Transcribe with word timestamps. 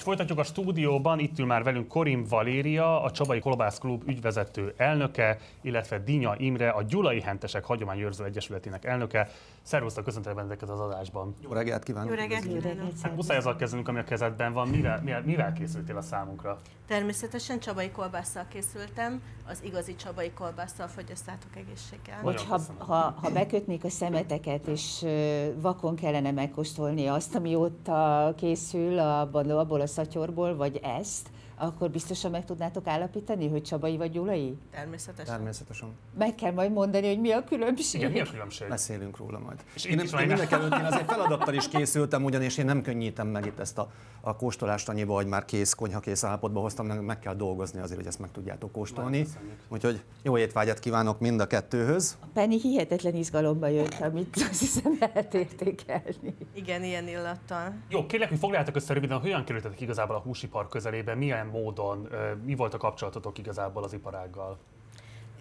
És 0.00 0.06
folytatjuk 0.06 0.38
a 0.38 0.42
stúdióban, 0.42 1.18
itt 1.18 1.38
ül 1.38 1.46
már 1.46 1.62
velünk 1.62 1.88
Korim 1.88 2.24
Valéria, 2.28 3.02
a 3.02 3.10
Csabai 3.10 3.40
Kolbász 3.40 3.78
Klub 3.78 4.02
ügyvezető 4.06 4.74
elnöke, 4.76 5.38
illetve 5.60 5.98
Dinya 5.98 6.34
Imre, 6.38 6.68
a 6.68 6.82
Gyulai 6.82 7.20
Hentesek 7.20 7.64
Hagyományőrző 7.64 8.24
Egyesületének 8.24 8.84
elnöke. 8.84 9.28
Szervusztok, 9.62 10.04
köszöntelek 10.04 10.36
benneteket 10.36 10.68
az 10.68 10.80
adásban. 10.80 11.34
Jó 11.42 11.52
reggelt 11.52 11.82
kívánok! 11.82 12.10
Jó 12.10 12.16
reggelt 12.16 12.44
Jó 12.44 12.52
kívánok! 12.52 12.78
reggelt, 12.78 13.00
Hát 13.02 13.14
muszáj 13.14 13.36
azzal 13.36 13.56
kezdenünk, 13.56 13.88
ami 13.88 13.98
a 13.98 14.04
kezedben 14.04 14.52
van. 14.52 14.68
Mivel, 14.68 15.00
mivel, 15.04 15.22
mivel 15.24 15.52
készültél 15.52 15.96
a 15.96 16.02
számunkra? 16.02 16.58
Természetesen 16.86 17.60
csabai 17.60 17.90
kolbásszal 17.90 18.46
készültem, 18.48 19.22
az 19.48 19.62
igazi 19.62 19.94
csabai 19.96 20.30
kolbásszal 20.30 20.86
fogyasztátok 20.86 21.56
egészséggel. 21.56 22.20
Hogy 22.22 22.44
ha, 22.44 22.60
ha, 22.78 23.14
ha 23.22 23.30
bekötnék 23.30 23.84
a 23.84 23.90
szemeteket, 23.90 24.66
és 24.66 25.06
vakon 25.54 25.94
kellene 25.94 26.30
megkóstolni 26.30 27.06
azt, 27.06 27.34
ami 27.34 27.54
ott 27.54 27.88
a, 27.88 28.34
készül 28.36 28.98
abban, 28.98 29.50
abból 29.50 29.80
a 29.80 29.86
szatyorból, 29.90 30.56
vagy 30.56 30.80
ezt, 30.82 31.28
akkor 31.60 31.90
biztosan 31.90 32.30
meg 32.30 32.44
tudnátok 32.44 32.86
állapítani, 32.86 33.48
hogy 33.48 33.62
Csabai 33.62 33.96
vagy 33.96 34.10
Gyulai? 34.10 34.56
Természetesen. 34.70 35.34
Természetesen. 35.34 35.88
Meg 36.18 36.34
kell 36.34 36.52
majd 36.52 36.72
mondani, 36.72 37.06
hogy 37.06 37.20
mi 37.20 37.30
a 37.30 37.44
különbség. 37.44 38.00
Igen, 38.00 38.12
mi 38.12 38.20
a 38.20 38.24
különbség? 38.24 38.68
Beszélünk 38.68 39.16
róla 39.16 39.38
majd. 39.38 39.58
És 39.74 39.84
én, 39.84 39.98
itt 39.98 40.04
is 40.04 40.12
én 40.12 40.18
mindenek 40.18 40.50
előtt 40.50 40.74
én 40.74 40.84
azért 40.84 41.10
feladattal 41.10 41.54
is 41.54 41.68
készültem, 41.68 42.24
ugyanis 42.24 42.58
én 42.58 42.64
nem 42.64 42.82
könnyítem 42.82 43.28
meg 43.28 43.46
itt 43.46 43.58
ezt 43.58 43.78
a, 43.78 43.90
a 44.20 44.36
kóstolást 44.36 44.88
annyiba, 44.88 45.14
hogy 45.14 45.26
már 45.26 45.44
kész, 45.44 45.74
konyhakész 45.74 46.24
állapotba 46.24 46.60
hoztam, 46.60 46.86
meg, 46.86 47.04
meg 47.04 47.18
kell 47.18 47.34
dolgozni 47.34 47.80
azért, 47.80 47.98
hogy 47.98 48.08
ezt 48.08 48.18
meg 48.18 48.30
tudjátok 48.30 48.72
kóstolni. 48.72 49.26
Úgyhogy 49.68 50.02
jó 50.22 50.38
étvágyat 50.38 50.78
kívánok 50.78 51.20
mind 51.20 51.40
a 51.40 51.46
kettőhöz. 51.46 52.18
A 52.20 52.26
Penny 52.32 52.58
hihetetlen 52.60 53.14
izgalomba 53.14 53.66
jött, 53.66 53.94
amit 54.00 54.36
azt 54.50 54.60
hiszem 54.60 54.96
lehet 55.00 55.34
értékelni. 55.34 56.36
Igen, 56.54 56.84
ilyen 56.84 57.08
illattal. 57.08 57.74
Jó, 57.88 58.06
kérlek, 58.06 58.28
hogy 58.28 58.38
foglaljátok 58.38 58.76
össze 58.76 58.94
röviden, 58.94 59.20
hogyan 59.20 59.44
kerültetek 59.44 59.80
igazából 59.80 60.16
a 60.16 60.18
húsipar 60.18 60.68
közelébe, 60.68 61.14
milyen 61.14 61.49
módon, 61.50 62.08
mi 62.44 62.54
volt 62.54 62.74
a 62.74 62.78
kapcsolatotok 62.78 63.38
igazából 63.38 63.84
az 63.84 63.92
iparággal? 63.92 64.58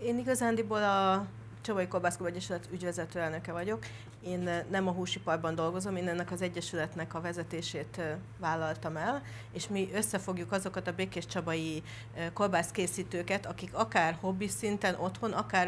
Én 0.01 0.17
igazándiból 0.17 0.83
a 0.83 1.25
Csabai 1.61 1.87
Kolbászklub 1.87 2.27
Egyesület 2.27 2.69
ügyvezető 2.71 3.19
elnöke 3.19 3.51
vagyok. 3.51 3.85
Én 4.23 4.49
nem 4.69 4.87
a 4.87 4.91
húsiparban 4.91 5.55
dolgozom, 5.55 5.95
én 5.95 6.07
ennek 6.07 6.31
az 6.31 6.41
egyesületnek 6.41 7.13
a 7.13 7.21
vezetését 7.21 8.01
vállaltam 8.37 8.97
el, 8.97 9.21
és 9.51 9.67
mi 9.67 9.89
összefogjuk 9.93 10.51
azokat 10.51 10.87
a 10.87 10.93
békés 10.93 11.25
csabai 11.25 11.83
eh, 12.15 12.29
kolbászkészítőket, 12.33 13.45
akik 13.45 13.73
akár 13.73 14.17
hobbi 14.21 14.47
szinten 14.47 14.95
otthon, 14.95 15.31
akár 15.31 15.67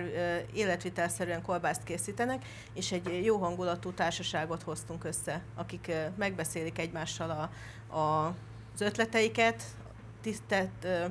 életvitelszerűen 0.53 1.41
kolbászt 1.41 1.83
készítenek, 1.83 2.45
és 2.73 2.91
egy 2.91 3.25
jó 3.25 3.37
hangulatú 3.37 3.91
társaságot 3.91 4.63
hoztunk 4.63 5.03
össze, 5.03 5.41
akik 5.55 5.91
megbeszélik 6.17 6.79
egymással 6.79 7.29
a, 7.29 7.49
a, 7.97 8.33
az 8.73 8.81
ötleteiket, 8.81 9.63
tisztet, 10.21 10.85
eh, 10.85 11.05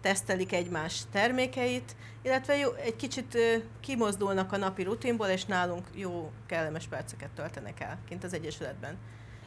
tesztelik 0.00 0.52
egymás 0.52 1.02
termékeit, 1.12 1.96
illetve 2.22 2.56
jó, 2.56 2.72
egy 2.72 2.96
kicsit 2.96 3.38
kimozdulnak 3.80 4.52
a 4.52 4.56
napi 4.56 4.82
rutinból, 4.82 5.26
és 5.26 5.44
nálunk 5.44 5.86
jó, 5.94 6.30
kellemes 6.46 6.86
perceket 6.86 7.30
töltenek 7.30 7.80
el 7.80 7.98
kint 8.08 8.24
az 8.24 8.34
Egyesületben. 8.34 8.96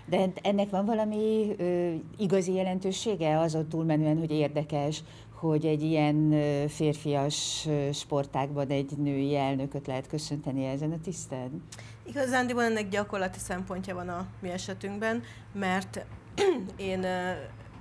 De 0.06 0.28
ennek 0.42 0.69
van 0.69 0.86
valami 0.86 1.56
ö, 1.58 1.94
igazi 2.17 2.53
jelentősége 2.53 3.39
azon 3.39 3.69
túlmenően, 3.69 4.17
hogy 4.17 4.31
érdekes, 4.31 5.03
hogy 5.34 5.66
egy 5.66 5.81
ilyen 5.81 6.36
férfias 6.67 7.66
ö, 7.67 7.89
sportágban 7.92 8.67
egy 8.69 8.97
női 8.97 9.36
elnököt 9.36 9.88
lehet 9.88 10.08
köszönteni 10.08 10.66
ezen 10.66 10.92
a 10.92 11.00
tiszten? 11.03 11.64
Igazándiból 12.06 12.64
ennek 12.64 12.89
gyakorlati 12.89 13.39
szempontja 13.39 13.95
van 13.95 14.09
a 14.09 14.28
mi 14.42 14.50
esetünkben, 14.50 15.23
mert 15.53 16.06
én, 16.75 17.06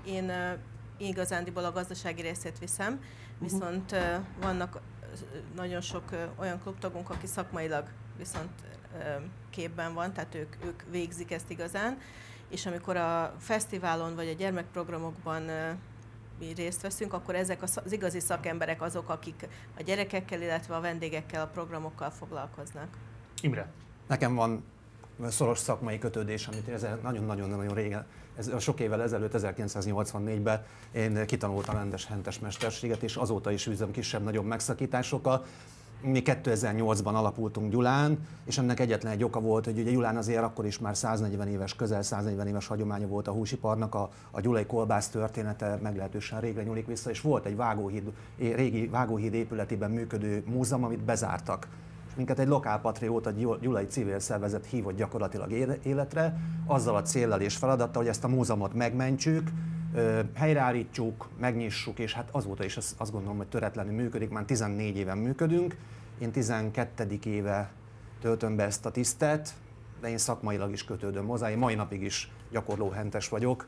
én 0.07 0.33
igazándiból 1.07 1.65
a 1.65 1.73
gazdasági 1.73 2.23
részét 2.23 2.59
viszem, 2.59 3.01
viszont 3.39 3.93
ö, 3.93 4.17
vannak 4.41 4.81
nagyon 5.55 5.81
sok 5.81 6.05
olyan 6.37 6.61
klubtagunk, 6.63 7.11
aki 7.11 7.27
szakmailag 7.27 7.89
viszont 8.17 8.51
képben 9.51 9.95
van, 9.95 10.13
tehát 10.13 10.35
ők, 10.35 10.57
ők 10.65 10.83
végzik 10.91 11.33
ezt 11.33 11.51
igazán, 11.51 11.99
és 12.49 12.67
amikor 12.67 12.97
a 12.97 13.35
fesztiválon 13.39 14.15
vagy 14.15 14.29
a 14.29 14.33
gyermekprogramokban 14.33 15.43
mi 16.39 16.53
részt 16.53 16.83
veszünk, 16.83 17.13
akkor 17.13 17.35
ezek 17.35 17.63
az 17.63 17.93
igazi 17.93 18.21
szakemberek 18.21 18.83
azok, 18.83 19.09
akik 19.09 19.49
a 19.79 19.83
gyerekekkel, 19.83 20.43
illetve 20.43 20.77
a 20.77 20.81
vendégekkel, 20.81 21.43
a 21.43 21.47
programokkal 21.47 22.11
foglalkoznak. 22.11 22.97
Imre, 23.43 23.73
Nekem 24.07 24.35
van 24.35 24.65
szoros 25.29 25.59
szakmai 25.59 25.99
kötődés, 25.99 26.47
amit 26.47 27.03
nagyon-nagyon-nagyon 27.03 27.75
régen, 27.75 28.07
ez 28.37 28.51
sok 28.59 28.81
évvel 28.81 29.03
ezelőtt, 29.03 29.35
1984-ben 29.37 30.65
én 30.93 31.27
kitanultam 31.27 31.75
rendes 31.75 32.07
hentes 32.07 32.39
mesterséget, 32.39 33.03
és 33.03 33.17
azóta 33.17 33.51
is 33.51 33.67
üzem 33.67 33.91
kisebb-nagyobb 33.91 34.45
megszakításokkal. 34.45 35.45
Mi 36.03 36.23
2008-ban 36.25 37.15
alapultunk 37.15 37.71
Gyulán, 37.71 38.27
és 38.45 38.59
ennek 38.59 38.81
egyetlen 38.81 39.13
egy 39.13 39.25
oka 39.25 39.41
volt, 39.41 39.65
hogy 39.65 39.79
ugye 39.79 39.91
Gyulán 39.91 40.17
azért 40.17 40.43
akkor 40.43 40.67
is 40.67 40.79
már 40.79 40.97
140 40.97 41.49
éves, 41.49 41.75
közel 41.75 42.03
140 42.03 42.47
éves 42.47 42.67
hagyománya 42.67 43.07
volt 43.07 43.29
a 43.29 43.33
húsiparnak, 43.33 43.95
a, 43.95 44.11
a 44.31 44.41
gyulai 44.41 44.67
kolbász 44.67 45.09
története 45.09 45.79
meglehetősen 45.83 46.41
régre 46.41 46.63
nyúlik 46.63 46.87
vissza, 46.87 47.11
és 47.11 47.21
volt 47.21 47.47
egy 47.47 47.57
vágóhíd, 47.57 48.13
régi 48.39 48.87
vágóhíd 48.87 49.35
épületében 49.35 49.91
működő 49.91 50.45
múzeum, 50.47 50.85
amit 50.85 51.05
bezártak 51.05 51.67
minket 52.17 52.39
egy 52.39 52.49
lokálpatrióta 52.49 53.31
gyul- 53.31 53.61
gyulai 53.61 53.85
civil 53.85 54.19
szervezet 54.19 54.67
hívott 54.67 54.97
gyakorlatilag 54.97 55.53
éle- 55.53 55.85
életre, 55.85 56.41
azzal 56.67 56.97
a 56.97 57.03
céllal 57.03 57.41
és 57.41 57.57
feladattal, 57.57 58.03
hogy 58.03 58.11
ezt 58.11 58.25
a 58.25 58.29
múzeumot 58.29 58.75
megmentsük, 58.75 59.51
helyreállítsuk, 60.35 61.29
megnyissuk, 61.39 61.99
és 61.99 62.15
hát 62.15 62.29
azóta 62.33 62.65
is 62.65 62.77
azt 62.77 63.13
gondolom, 63.13 63.37
hogy 63.37 63.49
töretlenül 63.49 63.93
működik, 63.93 64.31
már 64.31 64.45
14 64.45 64.97
éven 64.97 65.19
működünk. 65.19 65.77
Én 66.19 66.31
12. 66.31 67.19
éve 67.25 67.71
töltöm 68.21 68.57
be 68.57 68.65
ezt 68.65 68.87
a 68.87 68.91
tisztet, 68.91 69.55
de 70.01 70.09
én 70.09 70.19
szakmailag 70.19 70.73
is 70.73 70.85
kötődöm 70.85 71.27
hozzá, 71.27 71.51
én 71.51 71.59
mai 71.59 71.75
napig 71.75 72.03
is 72.03 72.33
gyakorló 72.51 72.91
hentes 72.91 73.29
vagyok. 73.29 73.67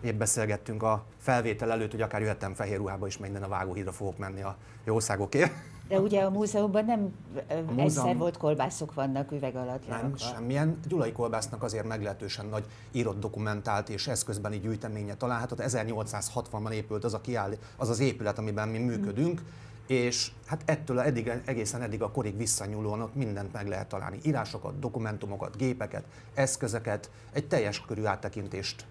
Épp 0.00 0.18
beszélgettünk 0.18 0.82
a 0.82 1.04
felvétel 1.18 1.70
előtt, 1.70 1.90
hogy 1.90 2.02
akár 2.02 2.20
jöhettem 2.20 2.54
fehér 2.54 2.76
ruhába 2.76 3.06
is, 3.06 3.18
minden 3.18 3.42
a 3.42 3.48
vágóhídra 3.48 3.92
fogok 3.92 4.18
menni 4.18 4.42
a 4.42 4.56
jószágokért. 4.84 5.52
De 5.88 6.00
ugye 6.00 6.22
a 6.22 6.30
múzeumban 6.30 6.84
nem 6.84 7.14
ö, 7.48 7.60
múzeum- 7.60 7.78
egyszer 7.78 8.16
volt 8.16 8.36
kolbászok 8.36 8.94
vannak 8.94 9.32
üveg 9.32 9.56
alatt 9.56 9.88
Nem, 9.88 9.96
lerakva. 9.96 10.16
semmilyen. 10.18 10.78
Gyulai 10.88 11.12
kolbásznak 11.12 11.62
azért 11.62 11.86
meglehetősen 11.86 12.46
nagy 12.46 12.64
írott, 12.92 13.20
dokumentált 13.20 13.88
és 13.88 14.06
eszközbeni 14.06 14.58
gyűjteménye 14.58 15.14
található. 15.14 15.56
1860-ban 15.58 16.70
épült 16.70 17.04
az 17.04 17.14
a 17.14 17.20
kiáll, 17.20 17.52
az, 17.76 17.88
az 17.88 17.98
épület, 18.00 18.38
amiben 18.38 18.68
mi 18.68 18.78
működünk, 18.78 19.42
és 19.86 20.32
hát 20.46 20.62
ettől 20.64 20.98
a 20.98 21.04
eddig, 21.04 21.32
egészen 21.44 21.82
eddig 21.82 22.02
a 22.02 22.10
korig 22.10 22.36
visszanyúlóan 22.36 23.00
ott 23.00 23.14
mindent 23.14 23.52
meg 23.52 23.68
lehet 23.68 23.88
találni. 23.88 24.18
Írásokat, 24.22 24.78
dokumentumokat, 24.78 25.56
gépeket, 25.56 26.04
eszközöket, 26.34 27.10
egy 27.32 27.48
teljes 27.48 27.80
körű 27.80 28.04
áttekintést 28.04 28.86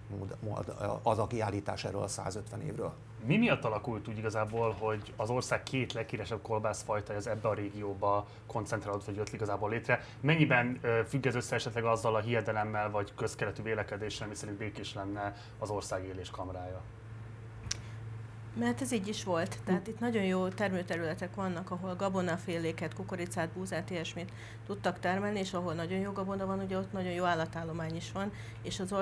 az 1.02 1.18
a 1.18 1.26
kiállítás 1.26 1.84
erről 1.84 2.02
a 2.02 2.08
150 2.08 2.60
évről. 2.60 2.92
Mi 3.24 3.36
miatt 3.36 3.64
alakult 3.64 4.08
úgy 4.08 4.18
igazából, 4.18 4.76
hogy 4.78 5.12
az 5.16 5.30
ország 5.30 5.62
két 5.62 5.92
leghíresebb 5.92 6.42
kolbászfajta 6.42 7.14
az 7.14 7.26
ebbe 7.26 7.48
a 7.48 7.54
régióba 7.54 8.26
koncentrálódott, 8.46 9.06
vagy 9.06 9.16
jött 9.16 9.32
igazából 9.32 9.70
létre? 9.70 10.04
Mennyiben 10.20 10.80
függ 11.08 11.26
ez 11.26 11.34
össze 11.34 11.54
esetleg 11.54 11.84
azzal 11.84 12.14
a 12.14 12.20
hiedelemmel, 12.20 12.90
vagy 12.90 13.12
közkeletű 13.14 13.62
vélekedéssel, 13.62 14.28
miszerint 14.28 14.58
békés 14.58 14.94
lenne 14.94 15.36
az 15.58 15.70
ország 15.70 16.04
élés 16.04 16.30
kamrája? 16.30 16.80
Mert 18.58 18.80
ez 18.80 18.92
így 18.92 19.08
is 19.08 19.24
volt. 19.24 19.58
Tehát 19.64 19.86
itt 19.86 20.00
nagyon 20.00 20.22
jó 20.22 20.48
termőterületek 20.48 21.34
vannak, 21.34 21.70
ahol 21.70 21.94
gabonaféléket, 21.94 22.94
kukoricát, 22.94 23.48
búzát, 23.48 23.90
ilyesmit 23.90 24.32
tudtak 24.66 24.98
termelni, 24.98 25.38
és 25.38 25.52
ahol 25.52 25.74
nagyon 25.74 25.98
jó 25.98 26.12
gabona 26.12 26.46
van, 26.46 26.58
ugye 26.58 26.78
ott 26.78 26.92
nagyon 26.92 27.12
jó 27.12 27.24
állatállomány 27.24 27.96
is 27.96 28.12
van, 28.12 28.32
és 28.62 28.80
az 28.80 28.92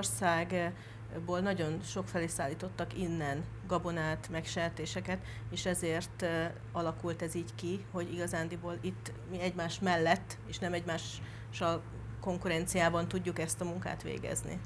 országból 1.11 1.41
nagyon 1.41 1.81
sok 1.83 2.09
felé 2.09 2.27
szállítottak 2.27 2.99
innen 2.99 3.45
gabonát, 3.67 4.29
meg 4.31 4.45
sertéseket, 4.45 5.19
és 5.51 5.67
ezért 5.67 6.27
alakult 6.73 7.23
ez 7.23 7.35
így 7.35 7.55
ki, 7.55 7.85
hogy 7.91 8.13
igazándiból 8.13 8.79
itt 8.81 9.13
mi 9.31 9.41
egymás 9.41 9.81
mellett, 9.81 10.39
és 10.47 10.59
nem 10.59 10.73
egymással 10.73 11.83
konkurenciában 12.21 13.09
tudjuk 13.09 13.39
ezt 13.39 13.61
a 13.61 13.65
munkát 13.65 14.03
végezni. 14.03 14.61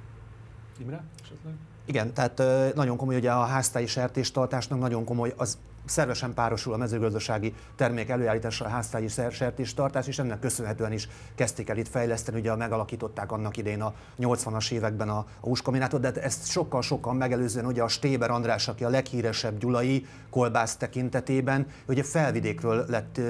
Imre, 0.79 1.05
esetleg? 1.23 1.55
Igen, 1.84 2.12
tehát 2.12 2.42
nagyon 2.75 2.96
komoly 2.96 3.16
ugye 3.16 3.31
a 3.31 3.44
háztáji 3.44 3.86
sertéstartásnak, 3.86 4.78
nagyon 4.78 5.04
komoly, 5.04 5.32
az 5.36 5.58
szervesen 5.84 6.34
párosul 6.34 6.72
a 6.72 6.76
mezőgazdasági 6.76 7.54
termék 7.76 8.08
előállítása, 8.08 8.64
a 8.64 8.69
háztáji 8.69 9.08
sertéstartás, 9.31 10.06
és 10.06 10.19
ennek 10.19 10.38
köszönhetően 10.38 10.92
is 10.92 11.08
kezdték 11.34 11.69
el 11.69 11.76
itt 11.76 11.88
fejleszteni, 11.88 12.38
ugye 12.38 12.54
megalakították 12.54 13.32
annak 13.32 13.56
idején 13.56 13.82
a 13.82 13.94
80-as 14.20 14.70
években 14.70 15.08
a, 15.08 15.16
a 15.16 15.46
húskombinátot, 15.46 16.00
de 16.00 16.12
ezt 16.12 16.50
sokkal-sokkal 16.50 17.12
megelőzően 17.12 17.66
ugye 17.66 17.82
a 17.82 17.88
Stéber 17.88 18.30
András, 18.30 18.69
aki 18.69 18.84
a 18.84 18.88
leghíresebb 18.88 19.58
gyulai 19.58 20.06
kolbász 20.30 20.76
tekintetében, 20.76 21.66
ugye 21.88 22.02
felvidékről 22.02 22.84
lett, 22.88 23.20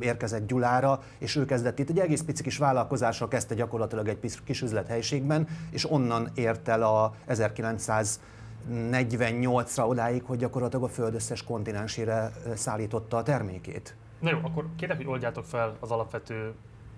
érkezett 0.00 0.46
Gyulára, 0.46 1.02
és 1.18 1.36
ő 1.36 1.44
kezdett 1.44 1.78
itt 1.78 1.90
egy 1.90 1.98
egész 1.98 2.22
pici 2.22 2.42
kis 2.42 2.58
vállalkozással 2.58 3.28
kezdte 3.28 3.54
gyakorlatilag 3.54 4.08
egy 4.08 4.40
kis 4.44 4.62
üzlethelyiségben, 4.62 5.48
és 5.70 5.90
onnan 5.90 6.30
ért 6.34 6.68
el 6.68 6.82
a 6.82 7.14
1900 7.52 8.20
48-ra 8.70 9.88
odáig, 9.88 10.22
hogy 10.22 10.38
gyakorlatilag 10.38 10.84
a 10.84 10.88
föld 10.88 11.14
összes 11.14 11.44
kontinensére 11.44 12.32
szállította 12.54 13.16
a 13.16 13.22
termékét. 13.22 13.96
Na 14.20 14.30
jó, 14.30 14.38
akkor 14.42 14.66
kérlek, 14.76 14.96
hogy 14.96 15.06
oldjátok 15.06 15.44
fel 15.44 15.76
az 15.80 15.90
alapvető 15.90 16.54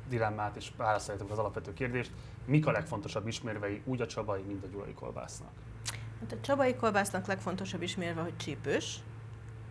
dilemmát, 0.08 0.56
és 0.56 0.70
válaszoljátok 0.76 1.31
az 1.31 1.38
alapvető 1.38 1.73
kérdést. 1.73 2.11
Mik 2.44 2.67
a 2.67 2.70
legfontosabb 2.70 3.26
ismérvei 3.26 3.82
úgy 3.85 4.00
a 4.00 4.06
Csabai, 4.06 4.43
mint 4.47 4.64
a 4.64 4.67
Gyulai 4.67 4.93
kolbásznak? 4.93 5.50
Hát 6.20 6.32
a 6.32 6.41
Csabai 6.41 6.75
kolbásznak 6.75 7.26
legfontosabb 7.26 7.82
ismérve, 7.82 8.20
hogy 8.20 8.37
csípős, 8.37 9.00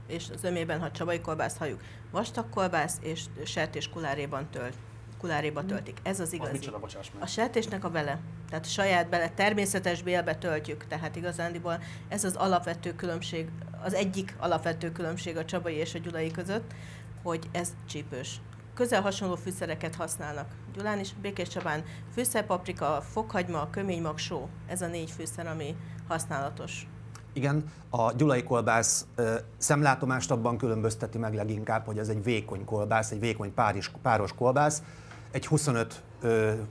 és 0.07 0.29
az 0.33 0.43
ömében, 0.43 0.79
ha 0.79 0.91
Csabai 0.91 1.19
kolbászt 1.19 1.57
halljuk, 1.57 1.81
vastag 2.11 2.49
kolbász 2.49 2.97
és 3.01 3.25
sertés 3.45 3.89
kuláréban 3.89 4.49
tölt 4.49 4.75
kuláréba 5.19 5.65
töltik. 5.65 5.97
Ez 6.03 6.19
az 6.19 6.33
igazi. 6.33 6.51
micsoda, 6.51 6.79
bocsáss 6.79 7.09
meg? 7.13 7.23
A 7.23 7.25
sertésnek 7.25 7.83
a 7.83 7.89
bele. 7.89 8.19
Tehát 8.49 8.65
a 8.65 8.69
saját 8.69 9.09
bele, 9.09 9.29
természetes 9.29 10.01
bélbe 10.01 10.35
töltjük. 10.35 10.87
Tehát 10.87 11.15
igazándiból 11.15 11.79
ez 12.07 12.23
az 12.23 12.35
alapvető 12.35 12.95
különbség, 12.95 13.49
az 13.83 13.93
egyik 13.93 14.35
alapvető 14.39 14.91
különbség 14.91 15.37
a 15.37 15.45
csabai 15.45 15.73
és 15.73 15.93
a 15.93 15.99
gyulai 15.99 16.31
között, 16.31 16.73
hogy 17.23 17.49
ez 17.51 17.73
csípős. 17.87 18.41
Közel 18.73 19.01
hasonló 19.01 19.35
fűszereket 19.35 19.95
használnak. 19.95 20.47
Gyulán 20.75 20.99
is, 20.99 21.13
Békés 21.21 21.47
Csabán 21.47 21.83
fűszerpaprika, 22.13 23.01
fokhagyma, 23.11 23.69
köménymag, 23.69 24.17
só. 24.17 24.47
Ez 24.67 24.81
a 24.81 24.87
négy 24.87 25.11
fűszer, 25.11 25.47
ami 25.47 25.75
használatos. 26.07 26.87
Igen, 27.33 27.63
a 27.89 28.11
gyulai 28.11 28.43
kolbász 28.43 29.05
ö, 29.15 29.35
szemlátomást 29.57 30.31
abban 30.31 30.57
különbözteti 30.57 31.17
meg 31.17 31.33
leginkább, 31.33 31.85
hogy 31.85 31.97
ez 31.97 32.09
egy 32.09 32.23
vékony 32.23 32.65
kolbász, 32.65 33.11
egy 33.11 33.19
vékony 33.19 33.53
páris, 33.53 33.91
páros 34.01 34.33
kolbász, 34.33 34.83
egy 35.31 35.47
25 35.47 36.01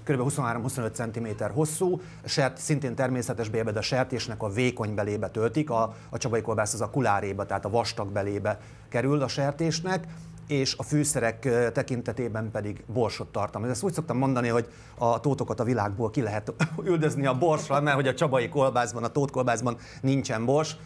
kb. 0.04 0.20
23-25 0.20 0.92
cm 0.92 1.44
hosszú, 1.54 2.00
sert, 2.24 2.56
szintén 2.56 2.94
természetes 2.94 3.48
bélbe, 3.48 3.72
de 3.72 3.78
a 3.78 3.82
sertésnek 3.82 4.42
a 4.42 4.48
vékony 4.48 4.94
belébe 4.94 5.28
töltik, 5.28 5.70
a, 5.70 5.94
a 6.10 6.18
csabai 6.18 6.40
kolbász 6.40 6.74
az 6.74 6.80
a 6.80 6.90
kuláréba, 6.90 7.46
tehát 7.46 7.64
a 7.64 7.70
vastag 7.70 8.08
belébe 8.08 8.58
kerül 8.88 9.22
a 9.22 9.28
sertésnek, 9.28 10.06
és 10.46 10.74
a 10.76 10.82
fűszerek 10.82 11.48
tekintetében 11.72 12.50
pedig 12.50 12.84
borsot 12.86 13.28
tartalmaz. 13.28 13.70
Ezt 13.70 13.82
úgy 13.82 13.92
szoktam 13.92 14.18
mondani, 14.18 14.48
hogy 14.48 14.68
a 14.98 15.20
tótokat 15.20 15.60
a 15.60 15.64
világból 15.64 16.10
ki 16.10 16.22
lehet 16.22 16.52
üldözni 16.84 17.26
a 17.26 17.38
borsra, 17.38 17.80
mert 17.80 17.96
hogy 17.96 18.08
a 18.08 18.14
csabai 18.14 18.48
kolbászban, 18.48 19.04
a 19.04 19.08
tótkolbászban 19.08 19.76
nincsen 20.00 20.44
bors, 20.44 20.76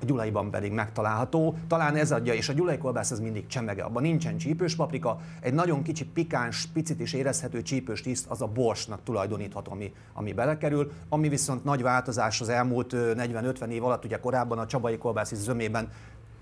a 0.00 0.04
gyulaiban 0.04 0.50
pedig 0.50 0.72
megtalálható. 0.72 1.56
Talán 1.68 1.96
ez 1.96 2.12
adja, 2.12 2.34
és 2.34 2.48
a 2.48 2.52
gyulai 2.52 2.78
kolbász 2.78 3.10
az 3.10 3.20
mindig 3.20 3.46
csemege, 3.46 3.82
abban 3.82 4.02
nincsen 4.02 4.36
csípős 4.36 4.74
paprika, 4.74 5.20
egy 5.40 5.54
nagyon 5.54 5.82
kicsi 5.82 6.04
pikáns, 6.04 6.66
picit 6.66 7.00
is 7.00 7.12
érezhető 7.12 7.62
csípős 7.62 8.00
tiszt 8.00 8.26
az 8.28 8.42
a 8.42 8.46
borsnak 8.46 9.02
tulajdonítható, 9.04 9.72
ami, 9.72 9.92
ami 10.12 10.32
belekerül, 10.32 10.90
ami 11.08 11.28
viszont 11.28 11.64
nagy 11.64 11.82
változás 11.82 12.40
az 12.40 12.48
elmúlt 12.48 12.92
40-50 12.94 13.68
év 13.68 13.84
alatt, 13.84 14.04
ugye 14.04 14.20
korábban 14.20 14.58
a 14.58 14.66
csabai 14.66 14.98
kolbász 14.98 15.34
zömében 15.34 15.88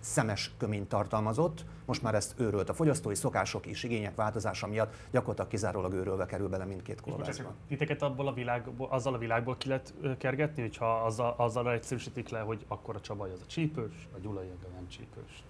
szemes 0.00 0.53
köményt 0.59 0.89
tartalmazott, 0.89 1.65
most 1.87 2.03
már 2.03 2.15
ezt 2.15 2.35
őrölt. 2.37 2.69
A 2.69 2.75
fogyasztói 2.75 3.15
szokások 3.15 3.67
és 3.67 3.83
igények 3.83 4.15
változása 4.15 4.67
miatt 4.67 4.95
gyakorlatilag 5.11 5.50
kizárólag 5.50 5.93
őrölve 5.93 6.27
kerül 6.27 6.49
bele 6.49 6.65
mindkét 6.65 7.00
kolbászba. 7.00 7.55
Titeket 7.69 8.03
abból 8.03 8.27
a 8.27 8.33
világból, 8.33 8.89
azzal 8.91 9.15
a 9.15 9.19
világból 9.19 9.56
ki 9.56 9.69
lehet 9.69 9.95
kergetni, 10.19 10.62
hogyha 10.62 10.87
azzal, 10.87 11.35
azzal 11.37 11.73
egyszerűsítik 11.73 12.29
le, 12.29 12.41
hogy 12.41 12.65
akkor 12.69 12.97
a 12.97 13.00
Csabaj 13.00 13.33
az 13.33 13.41
a 13.41 13.47
csípős, 13.47 14.09
a 14.15 14.19
Gyulai 14.19 14.47
a 14.47 14.69
nem 14.75 14.89
csípős. 14.89 15.45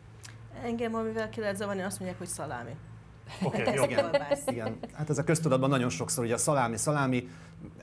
Engem, 0.62 0.95
amivel 0.95 1.29
ki 1.29 1.41
lehet 1.41 1.56
zavarni, 1.56 1.83
azt 1.83 1.99
mondják, 1.99 2.19
hogy 2.19 2.29
szalámi. 2.29 2.77
Oké, 3.43 3.61
okay, 3.61 3.75
jó. 3.75 3.85
Igen, 3.85 4.11
igen, 4.47 4.79
hát 4.93 5.11
ez 5.11 5.19
a 5.19 5.25
köztudatban 5.25 5.69
nagyon 5.69 5.89
sokszor, 5.89 6.25
hogy 6.25 6.33
a 6.33 6.37
szalámi, 6.37 6.77
szalámi, 6.77 7.29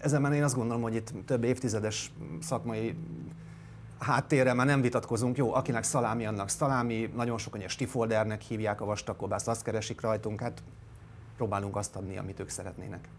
ezen 0.01 0.33
én 0.33 0.43
azt 0.43 0.55
gondolom, 0.55 0.81
hogy 0.81 0.95
itt 0.95 1.13
több 1.25 1.43
évtizedes 1.43 2.11
szakmai 2.41 2.95
háttérre 4.05 4.53
már 4.53 4.65
nem 4.65 4.81
vitatkozunk, 4.81 5.37
jó, 5.37 5.53
akinek 5.53 5.83
szalámi, 5.83 6.25
annak 6.25 6.49
szalámi, 6.49 7.11
nagyon 7.15 7.37
sokan 7.37 7.57
ilyen 7.57 7.71
stifoldernek 7.71 8.41
hívják 8.41 8.81
a 8.81 8.85
vastagkobászt, 8.85 9.47
azt 9.47 9.63
keresik 9.63 10.01
rajtunk, 10.01 10.41
hát 10.41 10.63
próbálunk 11.37 11.75
azt 11.75 11.95
adni, 11.95 12.17
amit 12.17 12.39
ők 12.39 12.49
szeretnének. 12.49 13.09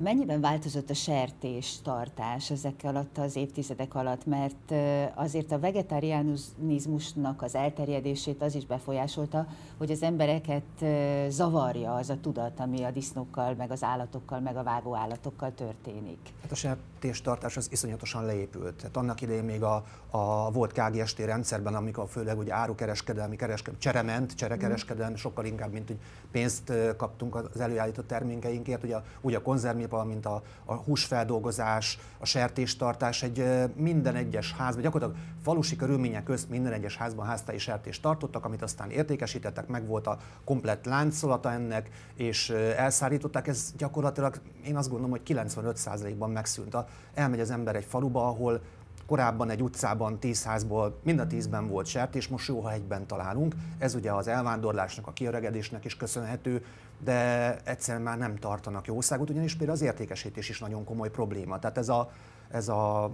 Mennyiben 0.00 0.40
változott 0.40 0.90
a 0.90 0.94
sertés 0.94 1.80
tartás 1.82 2.50
ezek 2.50 2.80
alatt 2.82 3.18
az 3.18 3.36
évtizedek 3.36 3.94
alatt, 3.94 4.26
mert 4.26 4.72
azért 5.14 5.52
a 5.52 5.58
vegetariánizmusnak 5.58 7.42
az 7.42 7.54
elterjedését 7.54 8.42
az 8.42 8.54
is 8.54 8.66
befolyásolta, 8.66 9.46
hogy 9.78 9.90
az 9.90 10.02
embereket 10.02 10.84
zavarja 11.28 11.94
az 11.94 12.10
a 12.10 12.16
tudat, 12.20 12.60
ami 12.60 12.82
a 12.82 12.90
disznókkal, 12.90 13.54
meg 13.54 13.70
az 13.70 13.82
állatokkal, 13.82 14.40
meg 14.40 14.56
a 14.56 14.62
vágó 14.62 14.94
állatokkal 14.94 15.52
történik. 15.54 16.18
Hát 16.42 16.52
a 16.52 16.54
sertéstartás 16.54 17.56
az 17.56 17.68
iszonyatosan 17.70 18.24
leépült. 18.24 18.74
Tehát 18.74 18.96
annak 18.96 19.20
idején 19.20 19.44
még 19.44 19.62
a, 19.62 19.84
a 20.10 20.50
volt 20.50 20.72
KGST 20.72 21.18
rendszerben, 21.18 21.74
amikor 21.74 22.08
főleg 22.08 22.38
ugye 22.38 22.54
árukereskedelmi, 22.54 23.36
kereskedelmi, 23.36 23.80
cserement, 23.80 24.34
cserekereskedelmi, 24.34 25.16
sokkal 25.16 25.44
inkább, 25.44 25.72
mint 25.72 25.86
hogy 25.86 25.98
pénzt 26.30 26.72
kaptunk 26.96 27.34
az 27.34 27.60
előállított 27.60 28.06
termékeinkért, 28.06 28.84
ugye 28.84 28.96
úgy 29.20 29.34
a 29.34 29.42
konzervipar, 29.88 30.04
mint 30.06 30.26
a, 30.26 30.42
a 30.64 30.74
húsfeldolgozás, 30.74 31.98
a 32.18 32.26
sertéstartás, 32.26 33.22
egy 33.22 33.44
minden 33.74 34.14
egyes 34.14 34.52
házban, 34.52 34.82
gyakorlatilag 34.82 35.22
falusi 35.42 35.76
körülmények 35.76 36.22
közt 36.22 36.48
minden 36.48 36.72
egyes 36.72 36.96
házban 36.96 37.26
háztai 37.26 37.58
sertést 37.58 38.02
tartottak, 38.02 38.44
amit 38.44 38.62
aztán 38.62 38.90
értékesítettek, 38.90 39.66
meg 39.66 39.86
volt 39.86 40.06
a 40.06 40.18
komplett 40.44 40.84
láncolata 40.84 41.52
ennek, 41.52 41.90
és 42.14 42.50
elszállították. 42.76 43.48
Ez 43.48 43.72
gyakorlatilag 43.76 44.40
én 44.66 44.76
azt 44.76 44.88
gondolom, 44.88 45.10
hogy 45.10 45.22
95%-ban 45.26 46.30
megszűnt. 46.30 46.76
Elmegy 47.14 47.40
az 47.40 47.50
ember 47.50 47.76
egy 47.76 47.84
faluba, 47.84 48.26
ahol 48.26 48.60
Korábban 49.06 49.50
egy 49.50 49.62
utcában, 49.62 50.18
tíz 50.18 50.44
házból 50.44 50.98
mind 51.02 51.18
a 51.18 51.26
tízben 51.26 51.68
volt 51.68 51.86
sertés, 51.86 52.28
most 52.28 52.48
jó, 52.48 52.60
ha 52.60 52.72
egyben 52.72 53.06
találunk. 53.06 53.54
Ez 53.78 53.94
ugye 53.94 54.12
az 54.12 54.28
elvándorlásnak, 54.28 55.06
a 55.06 55.12
kiöregedésnek 55.12 55.84
is 55.84 55.96
köszönhető, 55.96 56.64
de 57.04 57.56
egyszerűen 57.64 58.04
már 58.04 58.18
nem 58.18 58.36
tartanak 58.36 58.86
jószágot, 58.86 59.30
ugyanis 59.30 59.56
például 59.56 59.78
az 59.78 59.84
értékesítés 59.84 60.48
is 60.48 60.60
nagyon 60.60 60.84
komoly 60.84 61.10
probléma. 61.10 61.58
Tehát 61.58 61.78
ez 61.78 61.88
a, 61.88 62.10
ez 62.50 62.68
a 62.68 63.10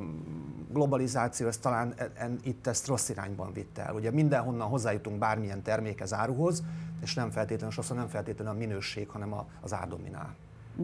globalizáció, 0.72 1.46
ez 1.46 1.58
talán 1.58 1.94
en, 1.96 2.10
en, 2.14 2.38
itt 2.42 2.66
ezt 2.66 2.86
rossz 2.86 3.08
irányban 3.08 3.52
vitte 3.52 3.82
el. 3.86 3.94
Ugye 3.94 4.10
mindenhonnan 4.10 4.68
hozzájutunk 4.68 5.18
bármilyen 5.18 5.62
termékhez, 5.62 6.12
áruhoz, 6.12 6.62
és 7.02 7.14
nem 7.14 7.30
feltétlenül, 7.30 7.70
sokszor 7.70 7.96
nem 7.96 8.08
feltétlenül 8.08 8.52
a 8.54 8.56
minőség, 8.56 9.08
hanem 9.08 9.32
a, 9.32 9.46
az 9.60 9.72
árdominál. 9.72 10.34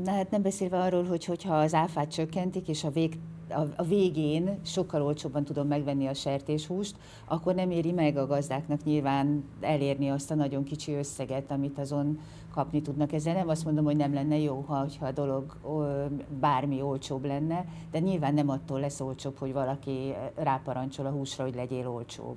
Na 0.04 0.12
hát 0.12 0.30
nem 0.30 0.42
beszélve 0.42 0.78
arról, 0.78 1.04
hogy 1.04 1.24
hogyha 1.24 1.58
az 1.58 1.74
áfát 1.74 2.10
csökkentik, 2.10 2.68
és 2.68 2.84
a, 2.84 2.90
vég, 2.90 3.18
a, 3.52 3.66
a 3.76 3.82
végén 3.82 4.58
sokkal 4.64 5.02
olcsóbban 5.02 5.44
tudom 5.44 5.66
megvenni 5.66 6.06
a 6.06 6.14
sertéshúst, 6.14 6.96
akkor 7.24 7.54
nem 7.54 7.70
éri 7.70 7.92
meg 7.92 8.16
a 8.16 8.26
gazdáknak 8.26 8.84
nyilván 8.84 9.44
elérni 9.60 10.10
azt 10.10 10.30
a 10.30 10.34
nagyon 10.34 10.64
kicsi 10.64 10.94
összeget, 10.94 11.50
amit 11.50 11.78
azon 11.78 12.18
kapni 12.54 12.82
tudnak. 12.82 13.12
Ezzel 13.12 13.34
nem 13.34 13.48
azt 13.48 13.64
mondom, 13.64 13.84
hogy 13.84 13.96
nem 13.96 14.14
lenne 14.14 14.38
jó, 14.38 14.64
ha, 14.66 14.86
ha 15.00 15.06
a 15.06 15.12
dolog 15.12 15.56
bármi 16.40 16.82
olcsóbb 16.82 17.24
lenne, 17.24 17.64
de 17.90 17.98
nyilván 17.98 18.34
nem 18.34 18.48
attól 18.48 18.80
lesz 18.80 19.00
olcsóbb, 19.00 19.38
hogy 19.38 19.52
valaki 19.52 20.14
ráparancsol 20.34 21.06
a 21.06 21.10
húsra, 21.10 21.44
hogy 21.44 21.54
legyél 21.54 21.88
olcsóbb. 21.88 22.36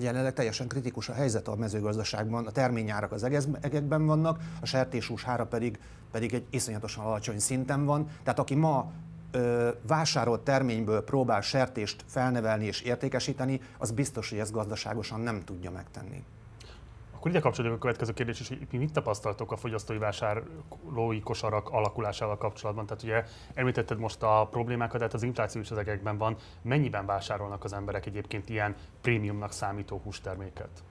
Jelenleg 0.00 0.32
teljesen 0.32 0.68
kritikus 0.68 1.08
a 1.08 1.12
helyzet 1.12 1.48
a 1.48 1.56
mezőgazdaságban, 1.56 2.46
a 2.46 2.50
terményárak 2.50 3.12
az 3.12 3.22
egekben 3.60 4.06
vannak, 4.06 4.40
a 4.60 4.66
sertéshús 4.66 5.24
hára 5.24 5.46
pedig, 5.46 5.78
pedig 6.10 6.34
egy 6.34 6.44
iszonyatosan 6.50 7.04
alacsony 7.04 7.38
szinten 7.38 7.84
van. 7.84 8.08
Tehát 8.22 8.38
aki 8.38 8.54
ma 8.54 8.90
ö, 9.36 9.70
vásárolt 9.86 10.40
terményből 10.40 11.04
próbál 11.04 11.40
sertést 11.40 12.04
felnevelni 12.06 12.64
és 12.64 12.80
értékesíteni, 12.80 13.60
az 13.78 13.90
biztos, 13.90 14.30
hogy 14.30 14.38
ezt 14.38 14.52
gazdaságosan 14.52 15.20
nem 15.20 15.44
tudja 15.44 15.70
megtenni. 15.70 16.24
Akkor 17.14 17.30
ide 17.30 17.40
kapcsolódik 17.40 17.76
a 17.76 17.80
következő 17.80 18.12
kérdés 18.12 18.40
is, 18.40 18.48
hogy 18.48 18.78
mit 18.78 18.92
tapasztaltok 18.92 19.52
a 19.52 19.56
fogyasztói 19.56 19.98
vásárlói 19.98 21.20
kosarak 21.20 21.68
alakulásával 21.68 22.36
kapcsolatban? 22.36 22.86
Tehát 22.86 23.02
ugye 23.02 23.24
említetted 23.54 23.98
most 23.98 24.22
a 24.22 24.48
problémákat, 24.50 24.96
tehát 24.96 25.14
az 25.14 25.22
infláció 25.22 25.60
is 25.60 25.70
ezekben 25.70 26.18
van. 26.18 26.36
Mennyiben 26.62 27.06
vásárolnak 27.06 27.64
az 27.64 27.72
emberek 27.72 28.06
egyébként 28.06 28.48
ilyen 28.48 28.74
prémiumnak 29.00 29.52
számító 29.52 30.00
hústerméket? 30.04 30.82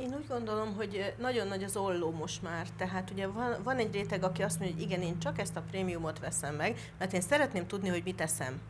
Én 0.00 0.14
úgy 0.14 0.26
gondolom, 0.28 0.74
hogy 0.74 1.14
nagyon 1.18 1.46
nagy 1.46 1.64
az 1.64 1.76
olló 1.76 2.10
most 2.10 2.42
már. 2.42 2.66
Tehát 2.76 3.10
ugye 3.10 3.26
van, 3.26 3.56
van 3.62 3.76
egy 3.76 3.92
réteg, 3.92 4.22
aki 4.22 4.42
azt 4.42 4.58
mondja, 4.58 4.76
hogy 4.76 4.84
igen, 4.84 5.02
én 5.02 5.18
csak 5.18 5.38
ezt 5.38 5.56
a 5.56 5.62
prémiumot 5.70 6.18
veszem 6.18 6.54
meg, 6.54 6.92
mert 6.98 7.12
én 7.12 7.20
szeretném 7.20 7.66
tudni, 7.66 7.88
hogy 7.88 8.02
mit 8.04 8.20
eszem 8.20 8.60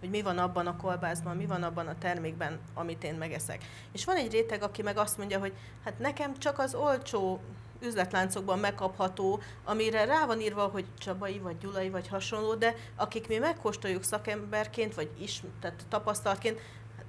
hogy 0.00 0.10
mi 0.10 0.22
van 0.22 0.38
abban 0.38 0.66
a 0.66 0.76
kolbászban, 0.76 1.36
mi 1.36 1.46
van 1.46 1.62
abban 1.62 1.86
a 1.86 1.98
termékben, 1.98 2.58
amit 2.74 3.04
én 3.04 3.14
megeszek. 3.14 3.64
És 3.92 4.04
van 4.04 4.16
egy 4.16 4.32
réteg, 4.32 4.62
aki 4.62 4.82
meg 4.82 4.96
azt 4.96 5.18
mondja, 5.18 5.38
hogy 5.38 5.52
hát 5.84 5.98
nekem 5.98 6.38
csak 6.38 6.58
az 6.58 6.74
olcsó 6.74 7.40
üzletláncokban 7.82 8.58
megkapható, 8.58 9.40
amire 9.64 10.04
rá 10.04 10.26
van 10.26 10.40
írva, 10.40 10.66
hogy 10.66 10.84
Csabai, 10.98 11.38
vagy 11.38 11.58
Gyulai, 11.58 11.90
vagy 11.90 12.08
hasonló, 12.08 12.54
de 12.54 12.74
akik 12.96 13.28
mi 13.28 13.36
megkóstoljuk 13.36 14.02
szakemberként, 14.02 14.94
vagy 14.94 15.10
is, 15.18 15.42
tehát 15.60 15.84
tapasztaltként, 15.88 16.60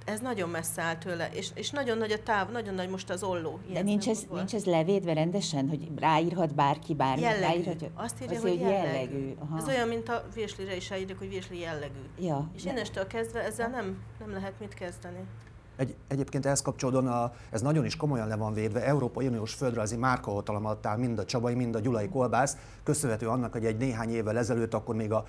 ez 0.04 0.20
nagyon 0.20 0.48
messze 0.48 0.82
áll 0.82 0.96
tőle, 0.96 1.28
és, 1.32 1.50
és 1.54 1.70
nagyon 1.70 1.98
nagy 1.98 2.12
a 2.12 2.22
táv, 2.22 2.50
nagyon 2.50 2.74
nagy 2.74 2.88
most 2.88 3.10
az 3.10 3.22
olló. 3.22 3.58
De 3.72 3.82
nincs 3.82 4.08
ez, 4.08 4.26
nincs 4.32 4.54
ez 4.54 4.64
levédve 4.64 5.12
rendesen, 5.12 5.68
hogy 5.68 5.88
ráírhat 5.98 6.54
bárki 6.54 6.94
bármit? 6.94 7.24
Jellegű. 7.24 7.44
Ráírhat, 7.44 7.90
Azt 7.94 8.22
írja, 8.22 8.40
hogy 8.40 8.60
jellegű. 8.60 8.86
jellegű. 8.92 9.34
Aha. 9.38 9.56
Ez 9.56 9.68
olyan, 9.68 9.88
mint 9.88 10.08
a 10.08 10.24
vérslire 10.34 10.76
is 10.76 10.90
ráírjuk, 10.90 11.18
hogy 11.18 11.28
vérsli 11.28 11.58
jellegű. 11.58 12.00
Ja, 12.18 12.50
és 12.56 12.64
innestől 12.64 13.06
kezdve 13.06 13.44
ezzel 13.44 13.68
nem, 13.68 14.02
nem 14.18 14.32
lehet 14.32 14.52
mit 14.60 14.74
kezdeni. 14.74 15.24
Egy, 15.76 15.94
egyébként 16.08 16.46
ehhez 16.46 16.62
kapcsolódóan 16.62 17.06
a, 17.06 17.32
ez 17.50 17.60
nagyon 17.60 17.84
is 17.84 17.96
komolyan 17.96 18.28
le 18.28 18.36
van 18.36 18.52
védve. 18.52 18.84
Európai 18.84 19.26
Uniós 19.26 19.54
földrajzi 19.54 19.96
márkahatalom 19.96 20.64
alatt 20.64 20.86
áll 20.86 20.96
mind 20.96 21.18
a 21.18 21.24
Csabai, 21.24 21.54
mind 21.54 21.74
a 21.74 21.80
Gyulai 21.80 22.08
kolbász, 22.08 22.56
köszönhető 22.82 23.28
annak, 23.28 23.52
hogy 23.52 23.64
egy 23.64 23.76
néhány 23.76 24.10
évvel 24.10 24.38
ezelőtt, 24.38 24.74
akkor 24.74 24.94
még 24.94 25.12
a 25.12 25.24